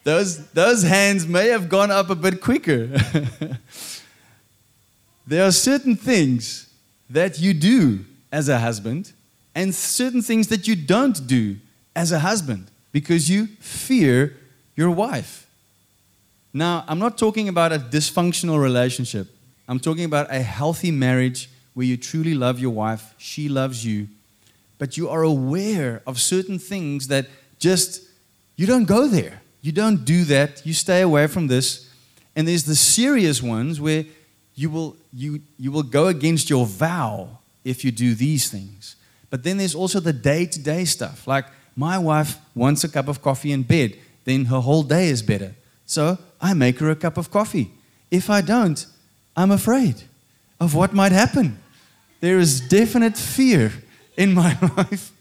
[0.03, 2.87] those, those hands may have gone up a bit quicker.
[5.27, 6.69] there are certain things
[7.09, 9.13] that you do as a husband
[9.55, 11.57] and certain things that you don't do
[11.95, 14.35] as a husband because you fear
[14.75, 15.47] your wife.
[16.53, 19.27] Now, I'm not talking about a dysfunctional relationship.
[19.67, 24.07] I'm talking about a healthy marriage where you truly love your wife, she loves you,
[24.77, 27.27] but you are aware of certain things that
[27.59, 28.01] just,
[28.55, 29.41] you don't go there.
[29.61, 30.65] You don't do that.
[30.65, 31.89] You stay away from this.
[32.35, 34.05] And there's the serious ones where
[34.55, 38.95] you will, you, you will go against your vow if you do these things.
[39.29, 41.27] But then there's also the day to day stuff.
[41.27, 45.21] Like, my wife wants a cup of coffee in bed, then her whole day is
[45.21, 45.53] better.
[45.85, 47.71] So I make her a cup of coffee.
[48.09, 48.85] If I don't,
[49.37, 50.01] I'm afraid
[50.59, 51.59] of what might happen.
[52.21, 53.71] There is definite fear
[54.17, 55.11] in my life.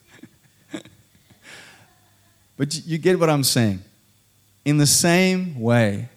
[2.57, 3.83] but you get what I'm saying.
[4.65, 6.09] In the same way,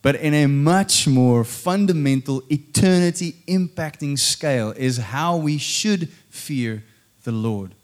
[0.00, 6.84] but in a much more fundamental, eternity impacting scale, is how we should fear
[7.24, 7.74] the Lord.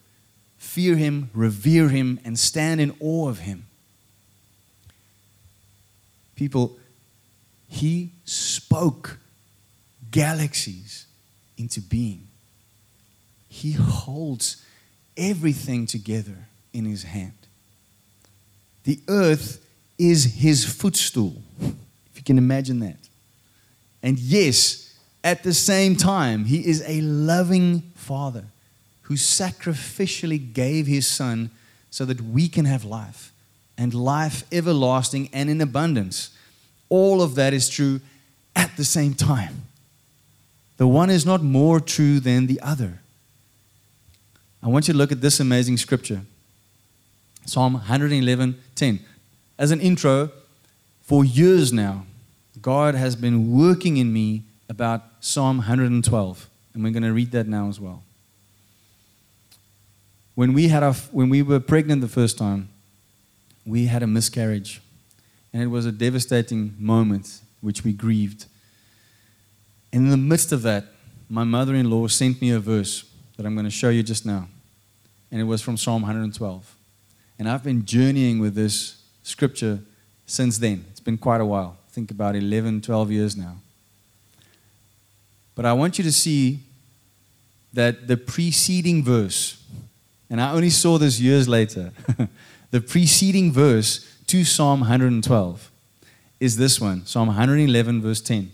[0.59, 3.65] Fear Him, revere Him, and stand in awe of Him.
[6.37, 6.79] People,
[7.69, 9.19] He spoke
[10.11, 11.07] galaxies
[11.57, 12.27] into being.
[13.49, 14.65] He holds
[15.17, 17.33] everything together in His hand.
[18.85, 19.65] The earth
[19.99, 22.97] is His footstool, if you can imagine that.
[24.03, 28.45] And yes, at the same time, He is a loving Father
[29.03, 31.51] who sacrificially gave His Son
[31.91, 33.33] so that we can have life
[33.77, 36.31] and life everlasting and in abundance.
[36.89, 38.01] All of that is true
[38.55, 39.63] at the same time.
[40.81, 43.01] The one is not more true than the other.
[44.63, 46.23] I want you to look at this amazing scripture
[47.45, 49.01] Psalm 111 10.
[49.59, 50.31] As an intro,
[51.03, 52.07] for years now,
[52.63, 56.49] God has been working in me about Psalm 112.
[56.73, 58.03] And we're going to read that now as well.
[60.35, 62.71] When we, had our, when we were pregnant the first time,
[63.67, 64.81] we had a miscarriage.
[65.53, 68.47] And it was a devastating moment which we grieved.
[69.93, 70.85] And in the midst of that,
[71.29, 73.05] my mother in law sent me a verse
[73.37, 74.49] that I'm going to show you just now.
[75.31, 76.77] And it was from Psalm 112.
[77.39, 79.81] And I've been journeying with this scripture
[80.27, 80.85] since then.
[80.91, 81.77] It's been quite a while.
[81.87, 83.57] I think about 11, 12 years now.
[85.55, 86.61] But I want you to see
[87.73, 89.63] that the preceding verse,
[90.29, 91.93] and I only saw this years later,
[92.71, 95.71] the preceding verse to Psalm 112
[96.41, 98.51] is this one Psalm 111, verse 10.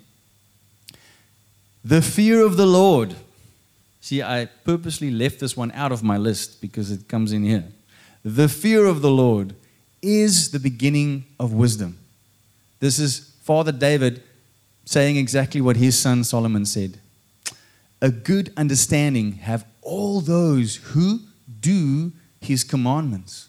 [1.86, 3.14] The fear of the Lord.
[4.00, 7.62] See, I purposely left this one out of my list because it comes in here.
[8.24, 9.54] The fear of the Lord
[10.02, 11.98] is the beginning of wisdom.
[12.80, 14.20] This is Father David
[14.84, 16.98] saying exactly what his son Solomon said.
[18.02, 21.20] A good understanding have all those who
[21.60, 23.48] do his commandments.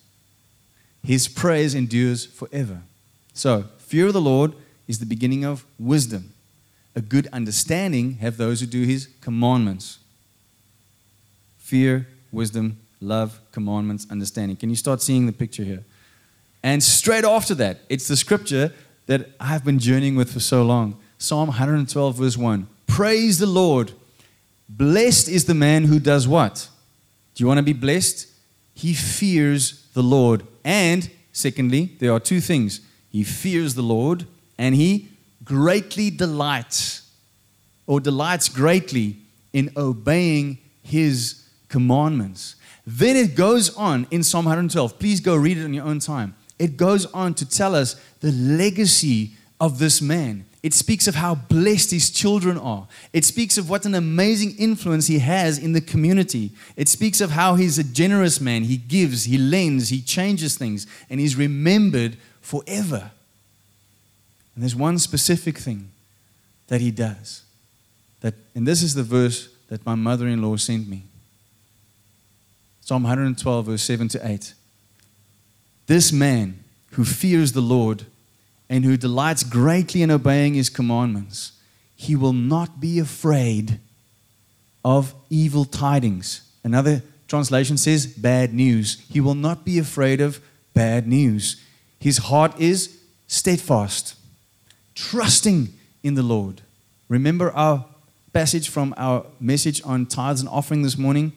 [1.04, 2.84] His praise endures forever.
[3.34, 4.54] So, fear of the Lord
[4.88, 6.34] is the beginning of wisdom.
[6.98, 10.00] A good understanding have those who do his commandments.
[11.60, 14.58] fear, wisdom, love, commandments, understanding.
[14.58, 15.84] Can you start seeing the picture here?
[16.64, 18.74] And straight after that, it's the scripture
[19.06, 22.68] that I've been journeying with for so long Psalm 112, verse 1.
[22.88, 23.92] Praise the Lord.
[24.68, 26.68] Blessed is the man who does what?
[27.36, 28.28] Do you want to be blessed?
[28.74, 30.48] He fears the Lord.
[30.64, 32.82] And secondly, there are two things
[33.12, 34.26] he fears the Lord
[34.58, 35.10] and he
[35.48, 37.10] greatly delights
[37.88, 39.18] or delights greatly
[39.54, 42.56] in obeying his commandments.
[42.86, 45.00] Then it goes on in Psalm 112.
[45.00, 46.36] Please go read it on your own time.
[46.60, 50.46] It goes on to tell us the legacy of this man.
[50.64, 52.88] It speaks of how blessed his children are.
[53.14, 56.52] It speaks of what an amazing influence he has in the community.
[56.76, 58.64] It speaks of how he's a generous man.
[58.64, 63.12] He gives, he lends, he changes things, and he's remembered forever.
[64.58, 65.92] And there's one specific thing
[66.66, 67.44] that he does.
[68.22, 71.04] That, and this is the verse that my mother in law sent me
[72.82, 74.54] Psalm 112, verse 7 to 8.
[75.86, 78.08] This man who fears the Lord
[78.68, 81.52] and who delights greatly in obeying his commandments,
[81.96, 83.80] he will not be afraid
[84.84, 86.50] of evil tidings.
[86.64, 89.06] Another translation says bad news.
[89.12, 90.40] He will not be afraid of
[90.74, 91.62] bad news.
[92.00, 94.16] His heart is steadfast,
[94.98, 95.70] trusting
[96.02, 96.62] in the Lord.
[97.08, 97.86] Remember our
[98.34, 101.34] passage from our message on tithes and offering this morning?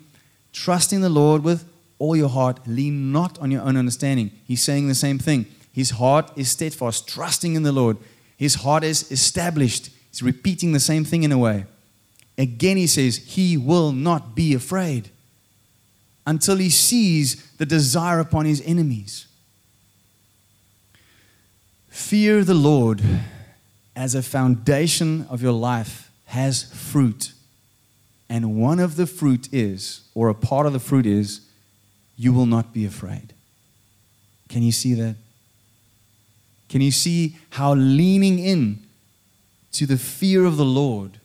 [0.55, 1.69] Trusting the Lord with
[1.99, 4.31] all your heart, lean not on your own understanding.
[4.47, 5.45] He's saying the same thing.
[5.75, 7.99] His heart is steadfast, trusting in the Lord.
[8.39, 9.91] His heart is established.
[10.11, 11.67] He's repeating the same thing in a way.
[12.39, 15.11] Again, he says, He will not be afraid
[16.27, 19.27] until he sees the desire upon his enemies.
[21.91, 23.03] Fear the Lord
[24.01, 27.35] as a foundation of your life has fruit.
[28.31, 31.43] And one of the fruit is, or a part of the fruit is,
[32.17, 33.35] you will not be afraid.
[34.49, 35.17] Can you see that?
[36.71, 38.79] Can you see how leaning in
[39.73, 41.21] to the fear of the Lord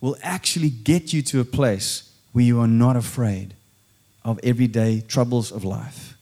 [0.00, 3.54] will actually get you to a place where you are not afraid
[4.24, 6.16] of everyday troubles of life?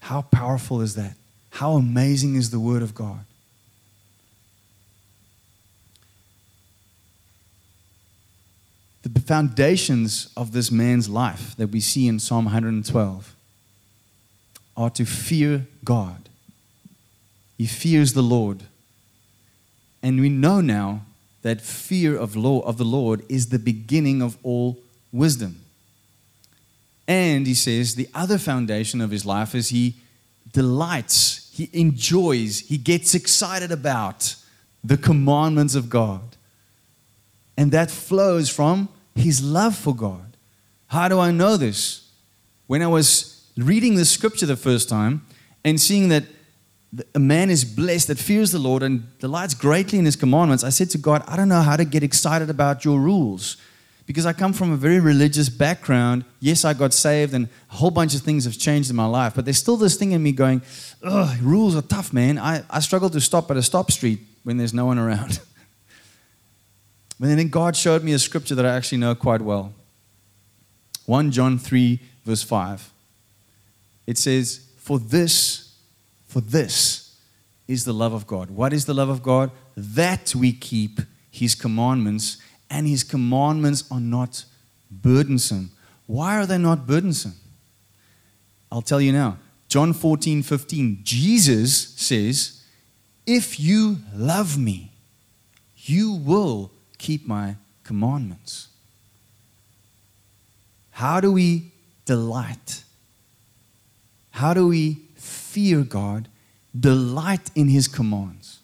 [0.00, 1.14] How powerful is that?
[1.52, 3.24] How amazing is the Word of God?
[9.02, 13.34] The foundations of this man's life that we see in Psalm 112
[14.76, 16.28] are to fear God.
[17.56, 18.62] He fears the Lord.
[20.02, 21.02] And we know now
[21.42, 24.78] that fear of, law, of the Lord is the beginning of all
[25.12, 25.60] wisdom.
[27.08, 29.96] And he says the other foundation of his life is he
[30.52, 34.36] delights, he enjoys, he gets excited about
[34.84, 36.29] the commandments of God.
[37.60, 40.34] And that flows from his love for God.
[40.86, 42.10] How do I know this?
[42.68, 45.26] When I was reading the scripture the first time
[45.62, 46.24] and seeing that
[47.14, 50.70] a man is blessed that fears the Lord and delights greatly in his commandments, I
[50.70, 53.58] said to God, I don't know how to get excited about your rules
[54.06, 56.24] because I come from a very religious background.
[56.40, 59.34] Yes, I got saved and a whole bunch of things have changed in my life,
[59.34, 60.62] but there's still this thing in me going,
[61.42, 62.38] rules are tough, man.
[62.38, 65.40] I, I struggle to stop at a stop street when there's no one around.
[67.20, 69.74] And then God showed me a scripture that I actually know quite well
[71.06, 72.92] 1 John 3, verse 5.
[74.06, 75.74] It says, For this,
[76.26, 77.16] for this
[77.66, 78.50] is the love of God.
[78.50, 79.50] What is the love of God?
[79.76, 84.44] That we keep his commandments, and his commandments are not
[84.90, 85.70] burdensome.
[86.06, 87.34] Why are they not burdensome?
[88.70, 89.38] I'll tell you now.
[89.68, 91.00] John 14, 15.
[91.02, 92.62] Jesus says,
[93.26, 94.92] If you love me,
[95.76, 98.68] you will keep my commandments.
[100.92, 101.72] How do we
[102.04, 102.84] delight?
[104.32, 106.28] How do we fear God,
[106.78, 108.60] delight in His commands?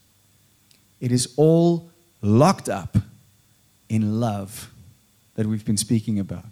[1.01, 1.91] It is all
[2.23, 2.97] locked up
[3.89, 4.71] in love
[5.35, 6.45] that we've been speaking about.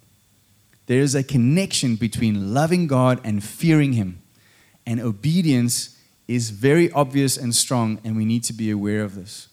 [0.86, 4.20] There is a connection between loving God and fearing Him.
[4.86, 9.48] And obedience is very obvious and strong, and we need to be aware of this.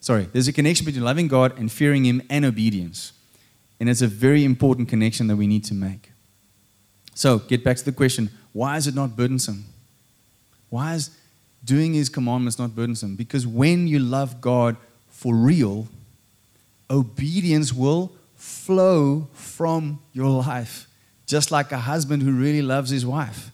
[0.00, 3.12] Sorry, there's a connection between loving God and fearing Him and obedience.
[3.80, 6.12] And it's a very important connection that we need to make.
[7.14, 9.64] So, get back to the question why is it not burdensome?
[10.70, 11.10] Why is
[11.64, 13.16] doing His commandments not burdensome?
[13.16, 14.76] Because when you love God
[15.08, 15.88] for real,
[16.90, 20.86] obedience will flow from your life,
[21.26, 23.50] just like a husband who really loves his wife.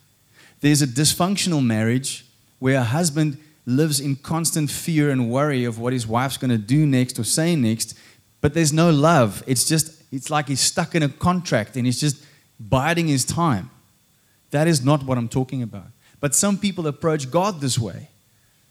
[0.61, 2.25] There's a dysfunctional marriage
[2.59, 6.59] where a husband lives in constant fear and worry of what his wife's going to
[6.59, 7.97] do next or say next,
[8.41, 9.43] but there's no love.
[9.47, 12.25] It's just It's like he's stuck in a contract and he's just
[12.61, 13.71] biding his time.
[14.51, 15.89] That is not what I'm talking about.
[16.21, 18.09] But some people approach God this way.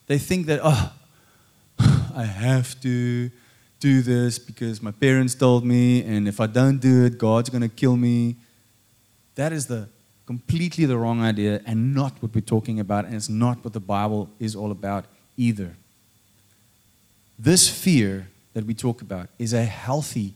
[0.07, 0.93] They think that, oh,
[2.15, 3.29] I have to
[3.79, 7.61] do this because my parents told me, and if I don't do it, God's going
[7.61, 8.37] to kill me.
[9.35, 9.89] That is the
[10.25, 13.79] completely the wrong idea and not what we're talking about, and it's not what the
[13.79, 15.05] Bible is all about
[15.37, 15.75] either.
[17.37, 20.33] This fear that we talk about is a healthy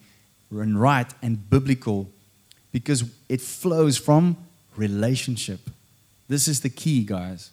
[0.51, 2.09] and right and biblical
[2.71, 4.38] because it flows from
[4.75, 5.59] relationship.
[6.27, 7.51] This is the key, guys.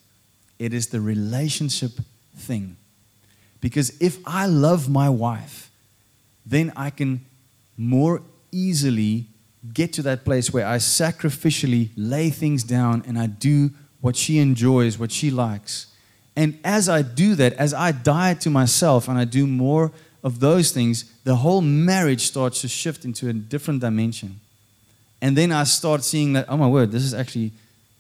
[0.59, 1.93] It is the relationship
[2.37, 2.77] thing.
[3.61, 5.71] Because if I love my wife,
[6.45, 7.25] then I can
[7.77, 8.23] more
[8.53, 9.27] easily
[9.73, 14.39] get to that place where I sacrificially lay things down and I do what she
[14.39, 15.87] enjoys, what she likes.
[16.37, 19.93] And as I do that, as I die to myself and I do more
[20.23, 24.41] of those things, the whole marriage starts to shift into a different dimension.
[25.23, 27.53] And then I start seeing that, oh my word, this is actually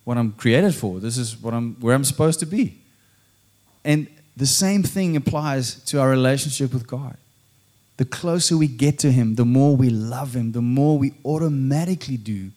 [0.05, 1.01] what I'm created for.
[1.01, 2.79] This is what I'm where I'm supposed to be.
[3.85, 7.17] And the same thing applies to our relationship with God.
[7.97, 12.17] The closer we get to Him, the more we love Him, the more we automatically
[12.17, 12.51] do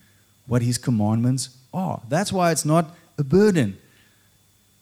[0.48, 2.02] what His commandments are.
[2.10, 3.78] That's why it's not a burden.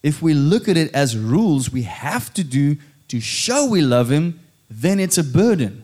[0.02, 2.78] If we look at it as rules we have to do
[3.08, 4.40] to show we love Him,
[4.70, 5.84] then it's a burden.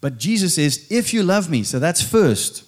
[0.00, 2.64] But Jesus says, if you love me, so that's first.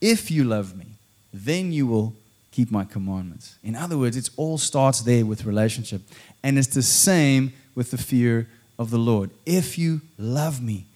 [0.00, 0.86] If you love me,
[1.32, 2.14] then you will
[2.52, 3.56] keep my commandments.
[3.64, 6.02] In other words, it all starts there with relationship.
[6.42, 9.30] And it's the same with the fear of the Lord.
[9.44, 10.86] If you love me,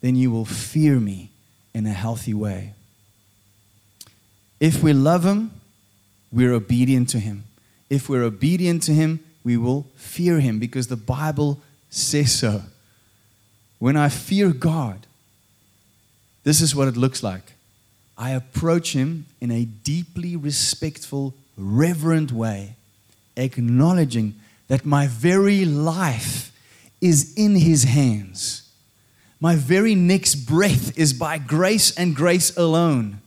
[0.00, 1.30] then you will fear me
[1.74, 2.74] in a healthy way.
[4.60, 5.50] If we love him,
[6.30, 7.44] we're obedient to him.
[7.90, 11.60] If we're obedient to him, we will fear him because the Bible
[11.90, 12.62] says so.
[13.78, 15.06] When I fear God,
[16.44, 17.52] this is what it looks like.
[18.16, 22.76] I approach him in a deeply respectful, reverent way,
[23.36, 24.34] acknowledging
[24.68, 26.51] that my very life
[27.02, 28.70] is in his hands.
[29.40, 33.20] My very next breath is by grace and grace alone.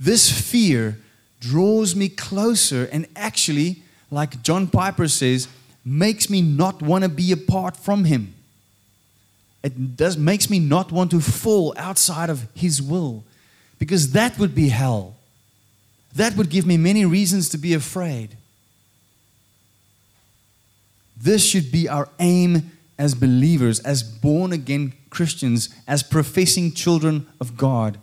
[0.00, 0.98] This fear
[1.40, 5.48] draws me closer and actually, like John Piper says,
[5.84, 8.34] makes me not want to be apart from him.
[9.62, 13.24] It does makes me not want to fall outside of his will
[13.78, 15.14] because that would be hell.
[16.14, 18.36] That would give me many reasons to be afraid.
[21.16, 27.56] This should be our aim as believers, as born again Christians, as professing children of
[27.56, 27.98] God.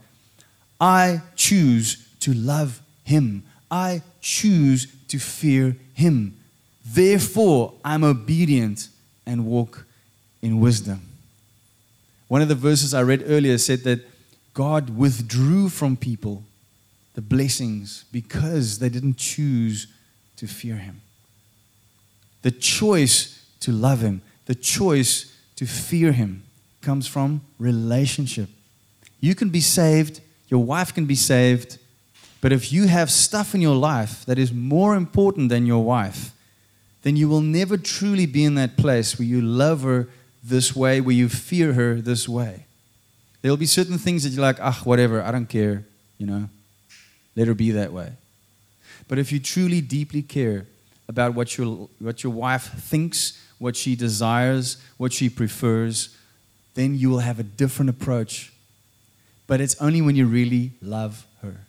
[0.81, 3.43] I choose to love Him.
[3.69, 6.37] I choose to fear Him.
[6.85, 8.89] Therefore, I'm obedient
[9.25, 9.85] and walk
[10.41, 11.01] in wisdom.
[12.27, 14.01] One of the verses I read earlier said that
[14.53, 16.43] God withdrew from people
[17.13, 19.87] the blessings because they didn't choose
[20.37, 21.02] to fear Him
[22.43, 26.43] the choice to love Him, the choice to fear Him
[26.81, 28.49] comes from relationship.
[29.19, 31.79] You can be saved, your wife can be saved,
[32.41, 36.31] but if you have stuff in your life that is more important than your wife,
[37.01, 40.09] then you will never truly be in that place where you love her
[40.43, 42.65] this way, where you fear her this way.
[43.41, 45.85] There'll be certain things that you're like, ah, whatever, I don't care,
[46.17, 46.49] you know,
[47.35, 48.11] let her be that way.
[49.07, 50.65] But if you truly deeply care
[51.07, 56.17] about what your, what your wife thinks, what she desires, what she prefers,
[56.73, 58.51] then you will have a different approach.
[59.47, 61.61] But it's only when you really love her.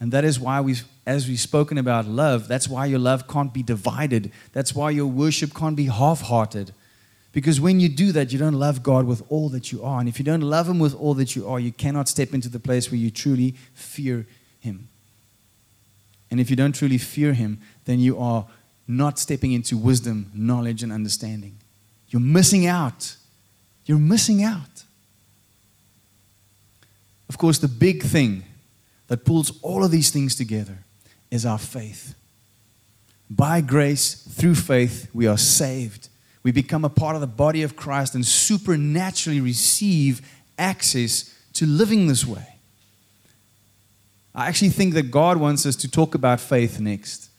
[0.00, 0.76] And that is why we,
[1.06, 4.32] as we've spoken about love, that's why your love can't be divided.
[4.52, 6.72] That's why your worship can't be half hearted.
[7.32, 10.00] Because when you do that, you don't love God with all that you are.
[10.00, 12.48] And if you don't love Him with all that you are, you cannot step into
[12.48, 14.26] the place where you truly fear
[14.60, 14.88] Him.
[16.30, 18.46] And if you don't truly fear Him, then you are
[18.96, 21.56] not stepping into wisdom, knowledge, and understanding.
[22.08, 23.16] You're missing out.
[23.86, 24.84] You're missing out.
[27.28, 28.44] Of course, the big thing
[29.08, 30.78] that pulls all of these things together
[31.30, 32.14] is our faith.
[33.30, 36.08] By grace, through faith, we are saved.
[36.42, 40.20] We become a part of the body of Christ and supernaturally receive
[40.58, 42.56] access to living this way.
[44.34, 47.30] I actually think that God wants us to talk about faith next.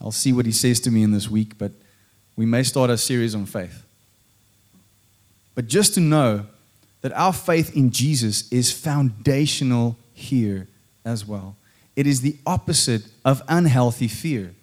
[0.00, 1.72] I'll see what he says to me in this week, but
[2.36, 3.84] we may start a series on faith.
[5.54, 6.46] But just to know
[7.02, 10.68] that our faith in Jesus is foundational here
[11.04, 11.56] as well.
[11.96, 14.54] It is the opposite of unhealthy fear.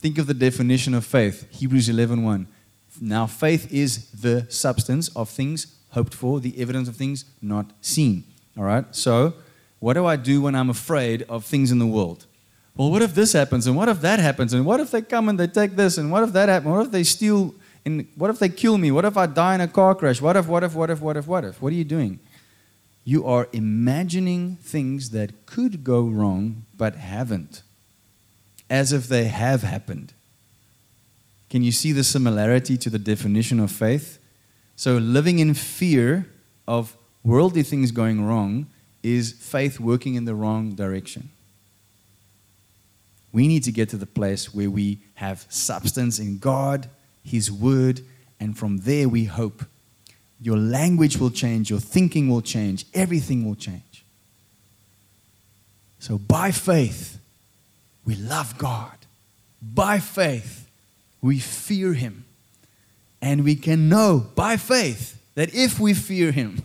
[0.00, 2.46] Think of the definition of faith, Hebrews 11:1.
[3.00, 8.24] Now faith is the substance of things hoped for, the evidence of things not seen.
[8.56, 8.84] All right?
[8.94, 9.34] So,
[9.78, 12.26] what do I do when I'm afraid of things in the world?
[12.74, 13.66] Well, what if this happens?
[13.66, 14.54] And what if that happens?
[14.54, 15.98] And what if they come and they take this?
[15.98, 16.72] And what if that happens?
[16.72, 17.54] What if they steal?
[17.84, 18.90] And what if they kill me?
[18.90, 20.20] What if I die in a car crash?
[20.20, 21.60] What if, what if, what if, what if, what if?
[21.60, 22.18] What are you doing?
[23.04, 27.62] You are imagining things that could go wrong but haven't,
[28.70, 30.14] as if they have happened.
[31.50, 34.18] Can you see the similarity to the definition of faith?
[34.76, 36.26] So, living in fear
[36.66, 38.66] of worldly things going wrong
[39.02, 41.30] is faith working in the wrong direction.
[43.32, 46.88] We need to get to the place where we have substance in God,
[47.24, 48.02] His Word,
[48.38, 49.64] and from there we hope.
[50.40, 54.04] Your language will change, your thinking will change, everything will change.
[55.98, 57.18] So, by faith,
[58.04, 58.96] we love God.
[59.62, 60.68] By faith,
[61.20, 62.24] we fear Him.
[63.22, 66.62] And we can know by faith that if we fear Him,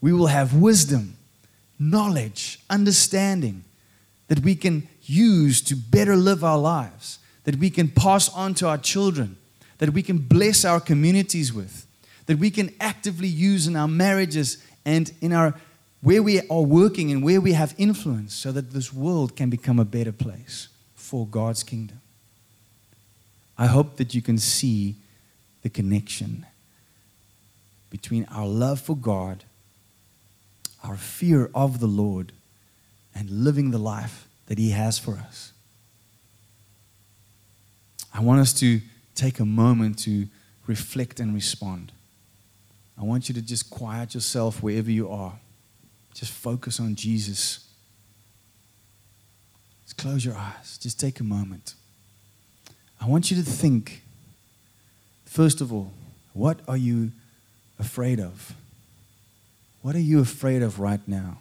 [0.00, 1.16] we will have wisdom,
[1.78, 3.64] knowledge, understanding
[4.28, 8.68] that we can use to better live our lives, that we can pass on to
[8.68, 9.36] our children,
[9.78, 11.86] that we can bless our communities with,
[12.26, 15.54] that we can actively use in our marriages and in our
[16.00, 19.80] where we are working and where we have influence so that this world can become
[19.80, 22.00] a better place for God's kingdom.
[23.56, 24.94] I hope that you can see
[25.62, 26.46] the connection
[27.90, 29.42] between our love for God,
[30.84, 32.30] our fear of the Lord,
[33.12, 35.52] and living the life that He has for us.
[38.12, 38.80] I want us to
[39.14, 40.26] take a moment to
[40.66, 41.92] reflect and respond.
[43.00, 45.38] I want you to just quiet yourself wherever you are.
[46.14, 47.68] Just focus on Jesus.
[49.84, 50.78] Just close your eyes.
[50.78, 51.74] Just take a moment.
[53.00, 54.02] I want you to think,
[55.24, 55.92] first of all,
[56.32, 57.12] what are you
[57.78, 58.54] afraid of?
[59.82, 61.38] What are you afraid of right now?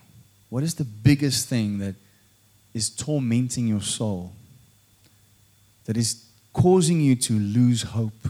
[0.49, 1.95] What is the biggest thing that
[2.77, 4.31] is tormenting your soul,
[5.85, 6.23] that is
[6.53, 8.29] causing you to lose hope?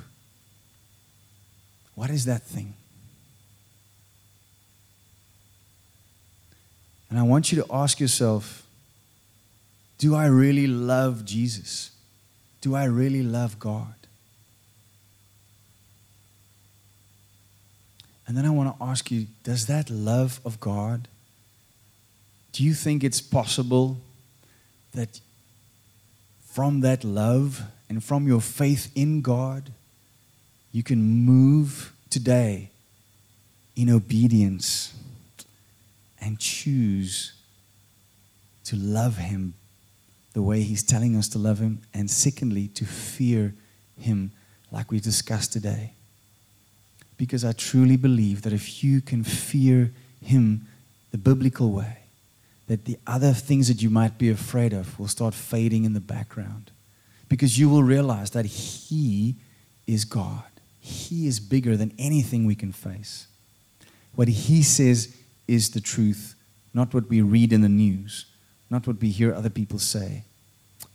[1.95, 2.73] What is that thing?
[7.09, 8.63] And I want you to ask yourself
[9.97, 11.91] do I really love Jesus?
[12.61, 13.95] Do I really love God?
[18.27, 21.07] And then I want to ask you does that love of God,
[22.53, 23.97] do you think it's possible
[24.97, 25.21] that
[26.43, 29.71] from that love and from your faith in God,
[30.71, 32.71] you can move today
[33.75, 34.93] in obedience
[36.19, 37.33] and choose
[38.65, 39.53] to love Him
[40.33, 43.53] the way He's telling us to love Him, and secondly, to fear
[43.99, 44.31] Him
[44.71, 45.93] like we discussed today.
[47.17, 49.91] Because I truly believe that if you can fear
[50.21, 50.67] Him
[51.11, 51.99] the biblical way,
[52.67, 55.99] that the other things that you might be afraid of will start fading in the
[55.99, 56.71] background.
[57.29, 59.35] Because you will realize that He
[59.85, 60.43] is God.
[60.79, 63.27] He is bigger than anything we can face.
[64.15, 65.15] What He says
[65.47, 66.35] is the truth,
[66.73, 68.25] not what we read in the news,
[68.69, 70.23] not what we hear other people say.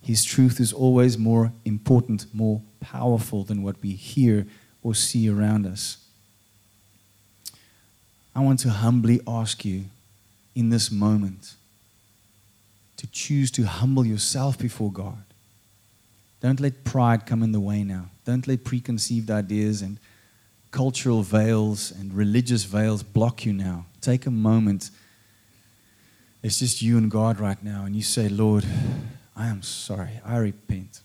[0.02, 4.46] His truth is always more important, more powerful than what we hear
[4.82, 5.98] or see around us.
[8.34, 9.84] I want to humbly ask you
[10.54, 11.54] in this moment
[13.02, 15.24] to choose to humble yourself before God.
[16.40, 18.10] Don't let pride come in the way now.
[18.24, 19.98] Don't let preconceived ideas and
[20.70, 23.86] cultural veils and religious veils block you now.
[24.00, 24.90] Take a moment.
[26.44, 28.64] It's just you and God right now, and you say, Lord,
[29.36, 30.20] I am sorry.
[30.24, 31.00] I repent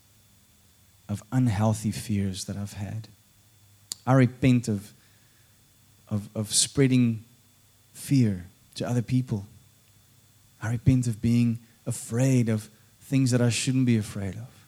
[1.08, 3.08] of unhealthy fears that I've had.
[4.06, 4.92] I repent of,
[6.08, 7.24] of, of spreading
[7.92, 8.46] fear
[8.76, 9.46] to other people.
[10.62, 11.58] I repent of being
[11.88, 12.68] afraid of
[13.00, 14.58] things that I shouldn't be afraid of.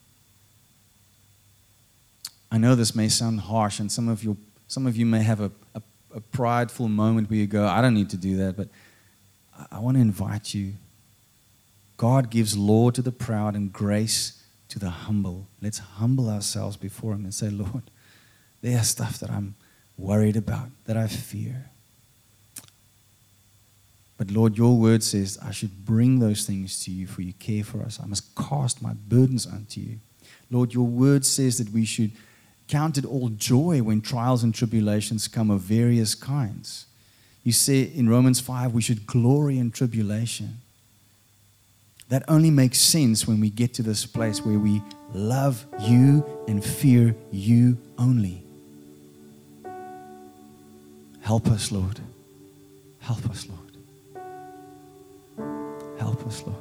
[2.50, 5.40] I know this may sound harsh, and some of you, some of you may have
[5.40, 5.82] a, a,
[6.16, 8.68] a prideful moment where you go, I don't need to do that, but
[9.56, 10.72] I, I want to invite you.
[11.96, 15.46] God gives law to the proud and grace to the humble.
[15.60, 17.82] Let's humble ourselves before Him and say, Lord,
[18.62, 19.54] there's stuff that I'm
[19.98, 21.70] worried about, that I fear.
[24.20, 27.64] But Lord, your word says I should bring those things to you, for you care
[27.64, 27.98] for us.
[28.02, 29.98] I must cast my burdens unto you.
[30.50, 32.10] Lord, your word says that we should
[32.68, 36.84] count it all joy when trials and tribulations come of various kinds.
[37.44, 40.58] You say in Romans 5 we should glory in tribulation.
[42.10, 44.82] That only makes sense when we get to this place where we
[45.14, 48.42] love you and fear you only.
[51.22, 52.00] Help us, Lord.
[52.98, 53.69] Help us, Lord.
[56.00, 56.56] Help us, Lord.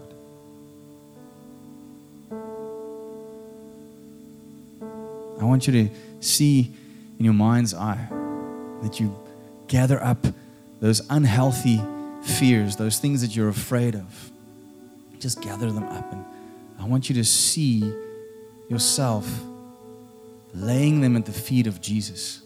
[5.39, 6.73] I want you to see
[7.17, 8.05] in your mind's eye
[8.83, 9.17] that you
[9.69, 10.27] gather up
[10.81, 11.81] those unhealthy
[12.21, 14.31] fears, those things that you're afraid of.
[15.19, 16.11] Just gather them up.
[16.11, 16.25] And
[16.77, 17.93] I want you to see
[18.67, 19.25] yourself
[20.53, 22.41] laying them at the feet of Jesus.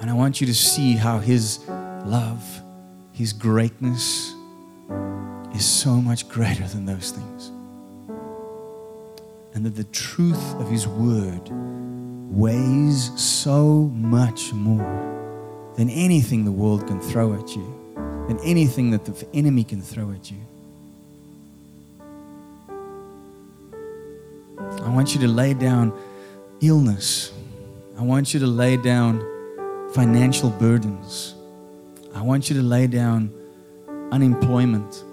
[0.00, 2.62] And I want you to see how His love,
[3.18, 4.32] His greatness
[5.52, 7.50] is so much greater than those things.
[9.54, 11.50] And that the truth of His Word
[12.30, 14.86] weighs so much more
[15.74, 17.66] than anything the world can throw at you,
[18.28, 20.38] than anything that the enemy can throw at you.
[24.60, 25.92] I want you to lay down
[26.60, 27.32] illness.
[27.98, 29.18] I want you to lay down
[29.92, 31.34] financial burdens.
[32.18, 33.32] I want you to lay down
[34.10, 35.04] unemployment.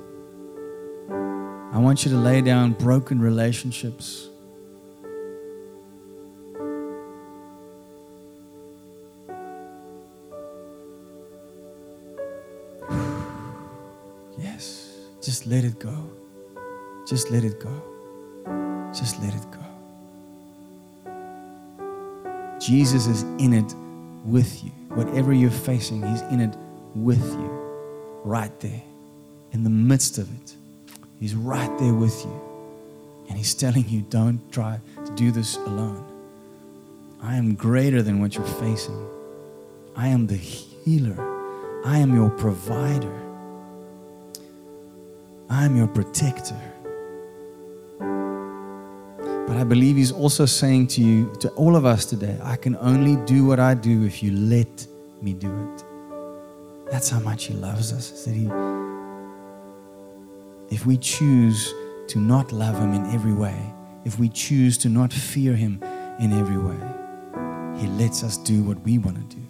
[1.71, 4.29] I want you to lay down broken relationships.
[14.39, 14.89] Yes,
[15.21, 16.09] just let it go.
[17.07, 17.83] Just let it go.
[18.93, 19.59] Just let it go.
[22.59, 23.75] Jesus is in it
[24.25, 24.71] with you.
[24.95, 26.57] Whatever you're facing, He's in it
[26.95, 27.49] with you.
[28.23, 28.81] Right there.
[29.51, 30.55] In the midst of it.
[31.19, 32.41] He's right there with you.
[33.29, 36.03] And He's telling you, don't try to do this alone.
[37.21, 39.07] I am greater than what you're facing.
[39.95, 41.15] I am the healer.
[41.85, 43.21] I am your provider.
[45.49, 46.59] I am your protector.
[47.99, 52.75] But I believe He's also saying to you, to all of us today, I can
[52.77, 54.87] only do what I do if you let
[55.21, 55.94] me do it.
[56.91, 58.11] That's how much He loves us.
[58.11, 58.45] Is that He,
[60.75, 61.73] if we choose
[62.07, 63.57] to not love Him in every way,
[64.05, 65.81] if we choose to not fear Him
[66.19, 66.77] in every way,
[67.79, 69.41] He lets us do what we want to do.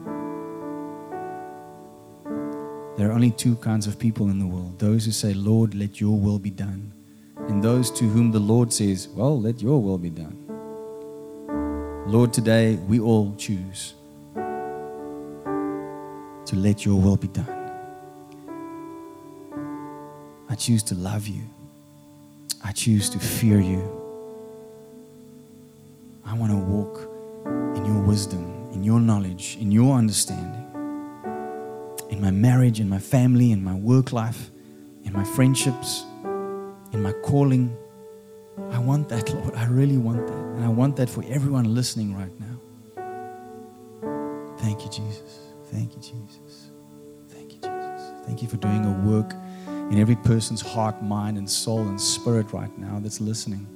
[2.98, 6.00] There are only two kinds of people in the world those who say, Lord, let
[6.00, 6.94] your will be done,
[7.50, 10.42] and those to whom the Lord says, Well, let your will be done.
[12.08, 13.96] Lord, today we all choose
[16.48, 17.72] to let your will be done.
[20.50, 21.42] I choose to love you.
[22.64, 23.82] I choose to fear you.
[26.26, 27.10] I want to walk
[27.78, 30.66] in your wisdom, in your knowledge, in your understanding
[32.10, 34.50] in my marriage, in my family, in my work life,
[35.04, 36.06] in my friendships,
[36.94, 37.76] in my calling.
[38.72, 39.56] I want that, Lord.
[39.56, 40.34] I really want that.
[40.34, 42.56] And I want that for everyone listening right now.
[44.58, 45.45] Thank you, Jesus.
[45.72, 46.70] Thank you, Jesus.
[47.30, 48.12] Thank you, Jesus.
[48.26, 49.34] Thank you for doing a work
[49.92, 53.68] in every person's heart, mind, and soul and spirit right now that's listening.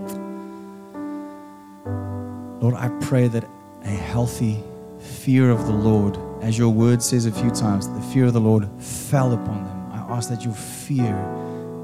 [2.62, 3.46] Lord, I pray that
[3.84, 4.64] a healthy
[5.00, 8.40] fear of the Lord as your word says a few times, the fear of the
[8.40, 9.92] Lord fell upon them.
[9.92, 11.14] I ask that your fear,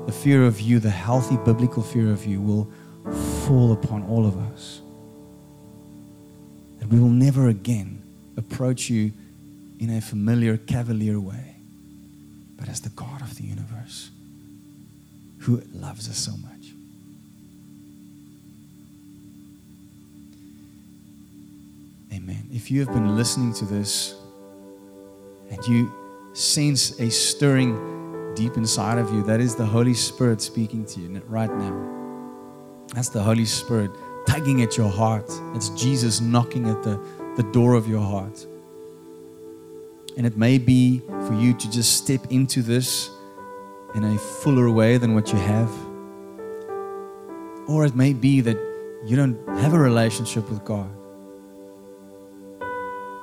[0.05, 2.69] the fear of you, the healthy biblical fear of you, will
[3.45, 4.81] fall upon all of us.
[6.79, 8.01] That we will never again
[8.37, 9.11] approach you
[9.79, 11.55] in a familiar, cavalier way,
[12.57, 14.09] but as the God of the universe
[15.39, 16.51] who loves us so much.
[22.13, 22.47] Amen.
[22.51, 24.15] If you have been listening to this,
[25.49, 25.91] and you
[26.33, 31.21] sense a stirring deep inside of you, that is the Holy Spirit speaking to you
[31.27, 32.85] right now.
[32.93, 33.91] That's the Holy Spirit
[34.25, 35.29] tugging at your heart.
[35.53, 36.99] It's Jesus knocking at the,
[37.35, 38.45] the door of your heart.
[40.17, 43.09] And it may be for you to just step into this
[43.93, 45.71] in a fuller way than what you have.
[47.67, 48.57] Or it may be that
[49.05, 50.89] you don't have a relationship with God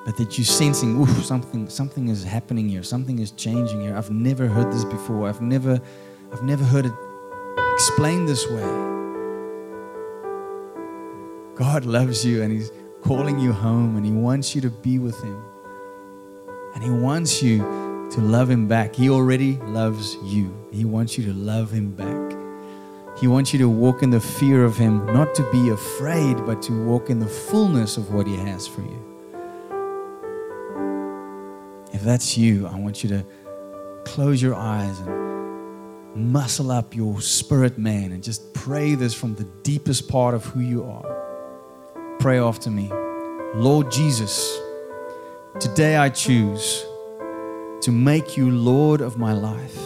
[0.04, 3.96] but that you're sensing, oof, something, something is happening here, something is changing here.
[3.96, 5.28] I've never heard this before.
[5.28, 5.80] I've never,
[6.32, 6.92] I've never heard it
[7.74, 8.62] explained this way.
[11.54, 12.72] God loves you and He's
[13.02, 15.51] calling you home and He wants you to be with Him.
[16.74, 17.58] And He wants you
[18.12, 18.94] to love Him back.
[18.94, 20.54] He already loves you.
[20.72, 22.38] He wants you to love Him back.
[23.18, 26.62] He wants you to walk in the fear of Him, not to be afraid, but
[26.62, 28.98] to walk in the fullness of what He has for you.
[31.92, 33.24] If that's you, I want you to
[34.04, 35.22] close your eyes and
[36.14, 40.60] muscle up your spirit man and just pray this from the deepest part of who
[40.60, 42.16] you are.
[42.18, 42.90] Pray after me.
[43.54, 44.58] Lord Jesus,
[45.62, 46.84] Today I choose
[47.82, 49.78] to make you Lord of my life.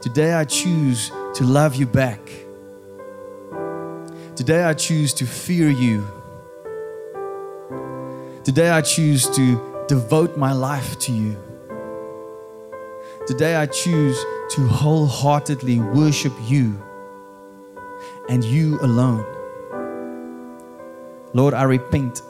[0.00, 2.20] Today I choose to love you back.
[4.36, 6.06] Today I choose to fear you.
[8.44, 11.36] Today I choose to devote my life to you.
[13.26, 14.16] Today I choose
[14.50, 16.80] to wholeheartedly worship you
[18.28, 19.26] and you alone.
[21.32, 22.22] Lord, I repent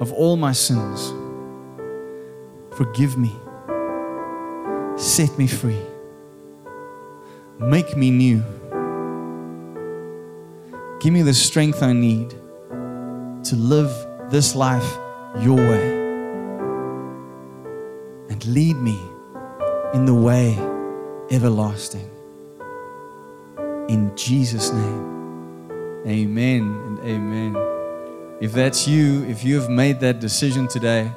[0.00, 1.12] of all my sins.
[2.76, 3.32] Forgive me.
[4.96, 5.80] Set me free.
[7.58, 8.42] Make me new.
[11.00, 12.30] Give me the strength I need
[13.44, 13.90] to live
[14.30, 14.98] this life
[15.40, 15.92] your way.
[18.30, 18.98] And lead me
[19.94, 20.58] in the way
[21.30, 22.08] everlasting.
[23.88, 25.70] In Jesus' name,
[26.06, 27.69] amen and amen.
[28.40, 31.12] If that's you, if you have made that decision today,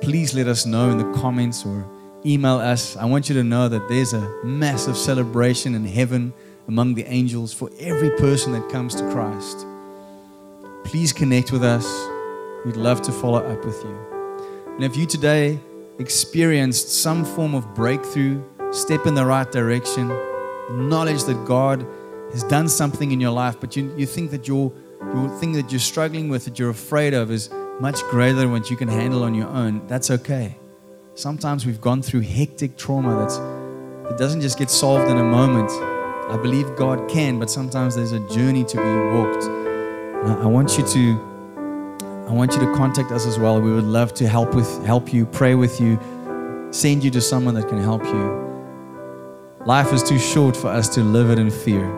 [0.00, 1.86] please let us know in the comments or
[2.24, 2.96] email us.
[2.96, 6.32] I want you to know that there's a massive celebration in heaven
[6.66, 9.66] among the angels for every person that comes to Christ.
[10.84, 11.86] Please connect with us.
[12.64, 13.98] We'd love to follow up with you.
[14.74, 15.60] And if you today
[15.98, 18.42] experienced some form of breakthrough,
[18.72, 20.08] step in the right direction,
[20.70, 21.86] knowledge that God
[22.32, 25.70] has done something in your life, but you, you think that your, your thing that
[25.70, 29.22] you're struggling with, that you're afraid of, is much greater than what you can handle
[29.22, 30.56] on your own, that's okay.
[31.14, 35.70] Sometimes we've gone through hectic trauma that's, that doesn't just get solved in a moment.
[36.30, 39.44] I believe God can, but sometimes there's a journey to be walked.
[40.42, 41.28] I want you to
[42.28, 43.58] I want you to contact us as well.
[43.58, 45.98] We would love to help with help you, pray with you,
[46.70, 49.64] send you to someone that can help you.
[49.64, 51.88] Life is too short for us to live it in fear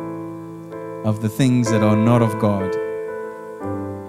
[1.04, 2.76] of the things that are not of God.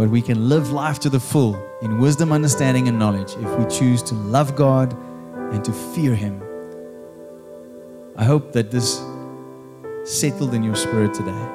[0.01, 3.65] But we can live life to the full in wisdom, understanding, and knowledge if we
[3.65, 4.97] choose to love God
[5.53, 6.41] and to fear Him.
[8.15, 8.99] I hope that this
[10.03, 11.47] settled in your spirit today.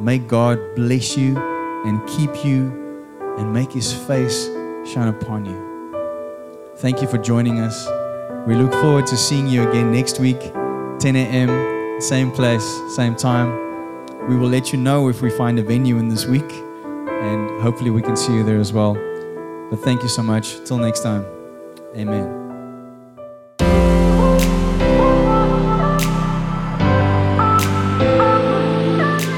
[0.00, 1.36] May God bless you
[1.84, 3.04] and keep you
[3.36, 4.46] and make his face
[4.90, 6.72] shine upon you.
[6.76, 7.86] Thank you for joining us.
[8.46, 12.64] We look forward to seeing you again next week, 10 a.m., same place,
[12.96, 13.71] same time.
[14.28, 17.90] We will let you know if we find a venue in this week, and hopefully
[17.90, 18.94] we can see you there as well.
[19.68, 20.62] But thank you so much.
[20.64, 21.26] Till next time,
[21.96, 22.38] amen.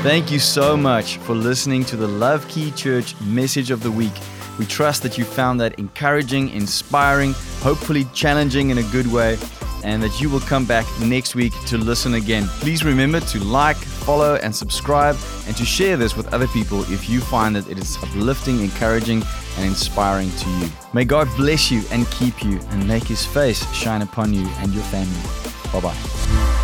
[0.03, 4.13] Thank you so much for listening to the Love Key Church message of the week.
[4.59, 9.39] We trust that you found that encouraging, inspiring, hopefully challenging in a good way,
[9.83, 12.45] and that you will come back next week to listen again.
[12.61, 17.09] Please remember to like, follow, and subscribe, and to share this with other people if
[17.09, 19.23] you find that it is uplifting, encouraging,
[19.57, 20.69] and inspiring to you.
[20.93, 24.73] May God bless you and keep you, and make his face shine upon you and
[24.73, 25.23] your family.
[25.73, 26.64] Bye bye.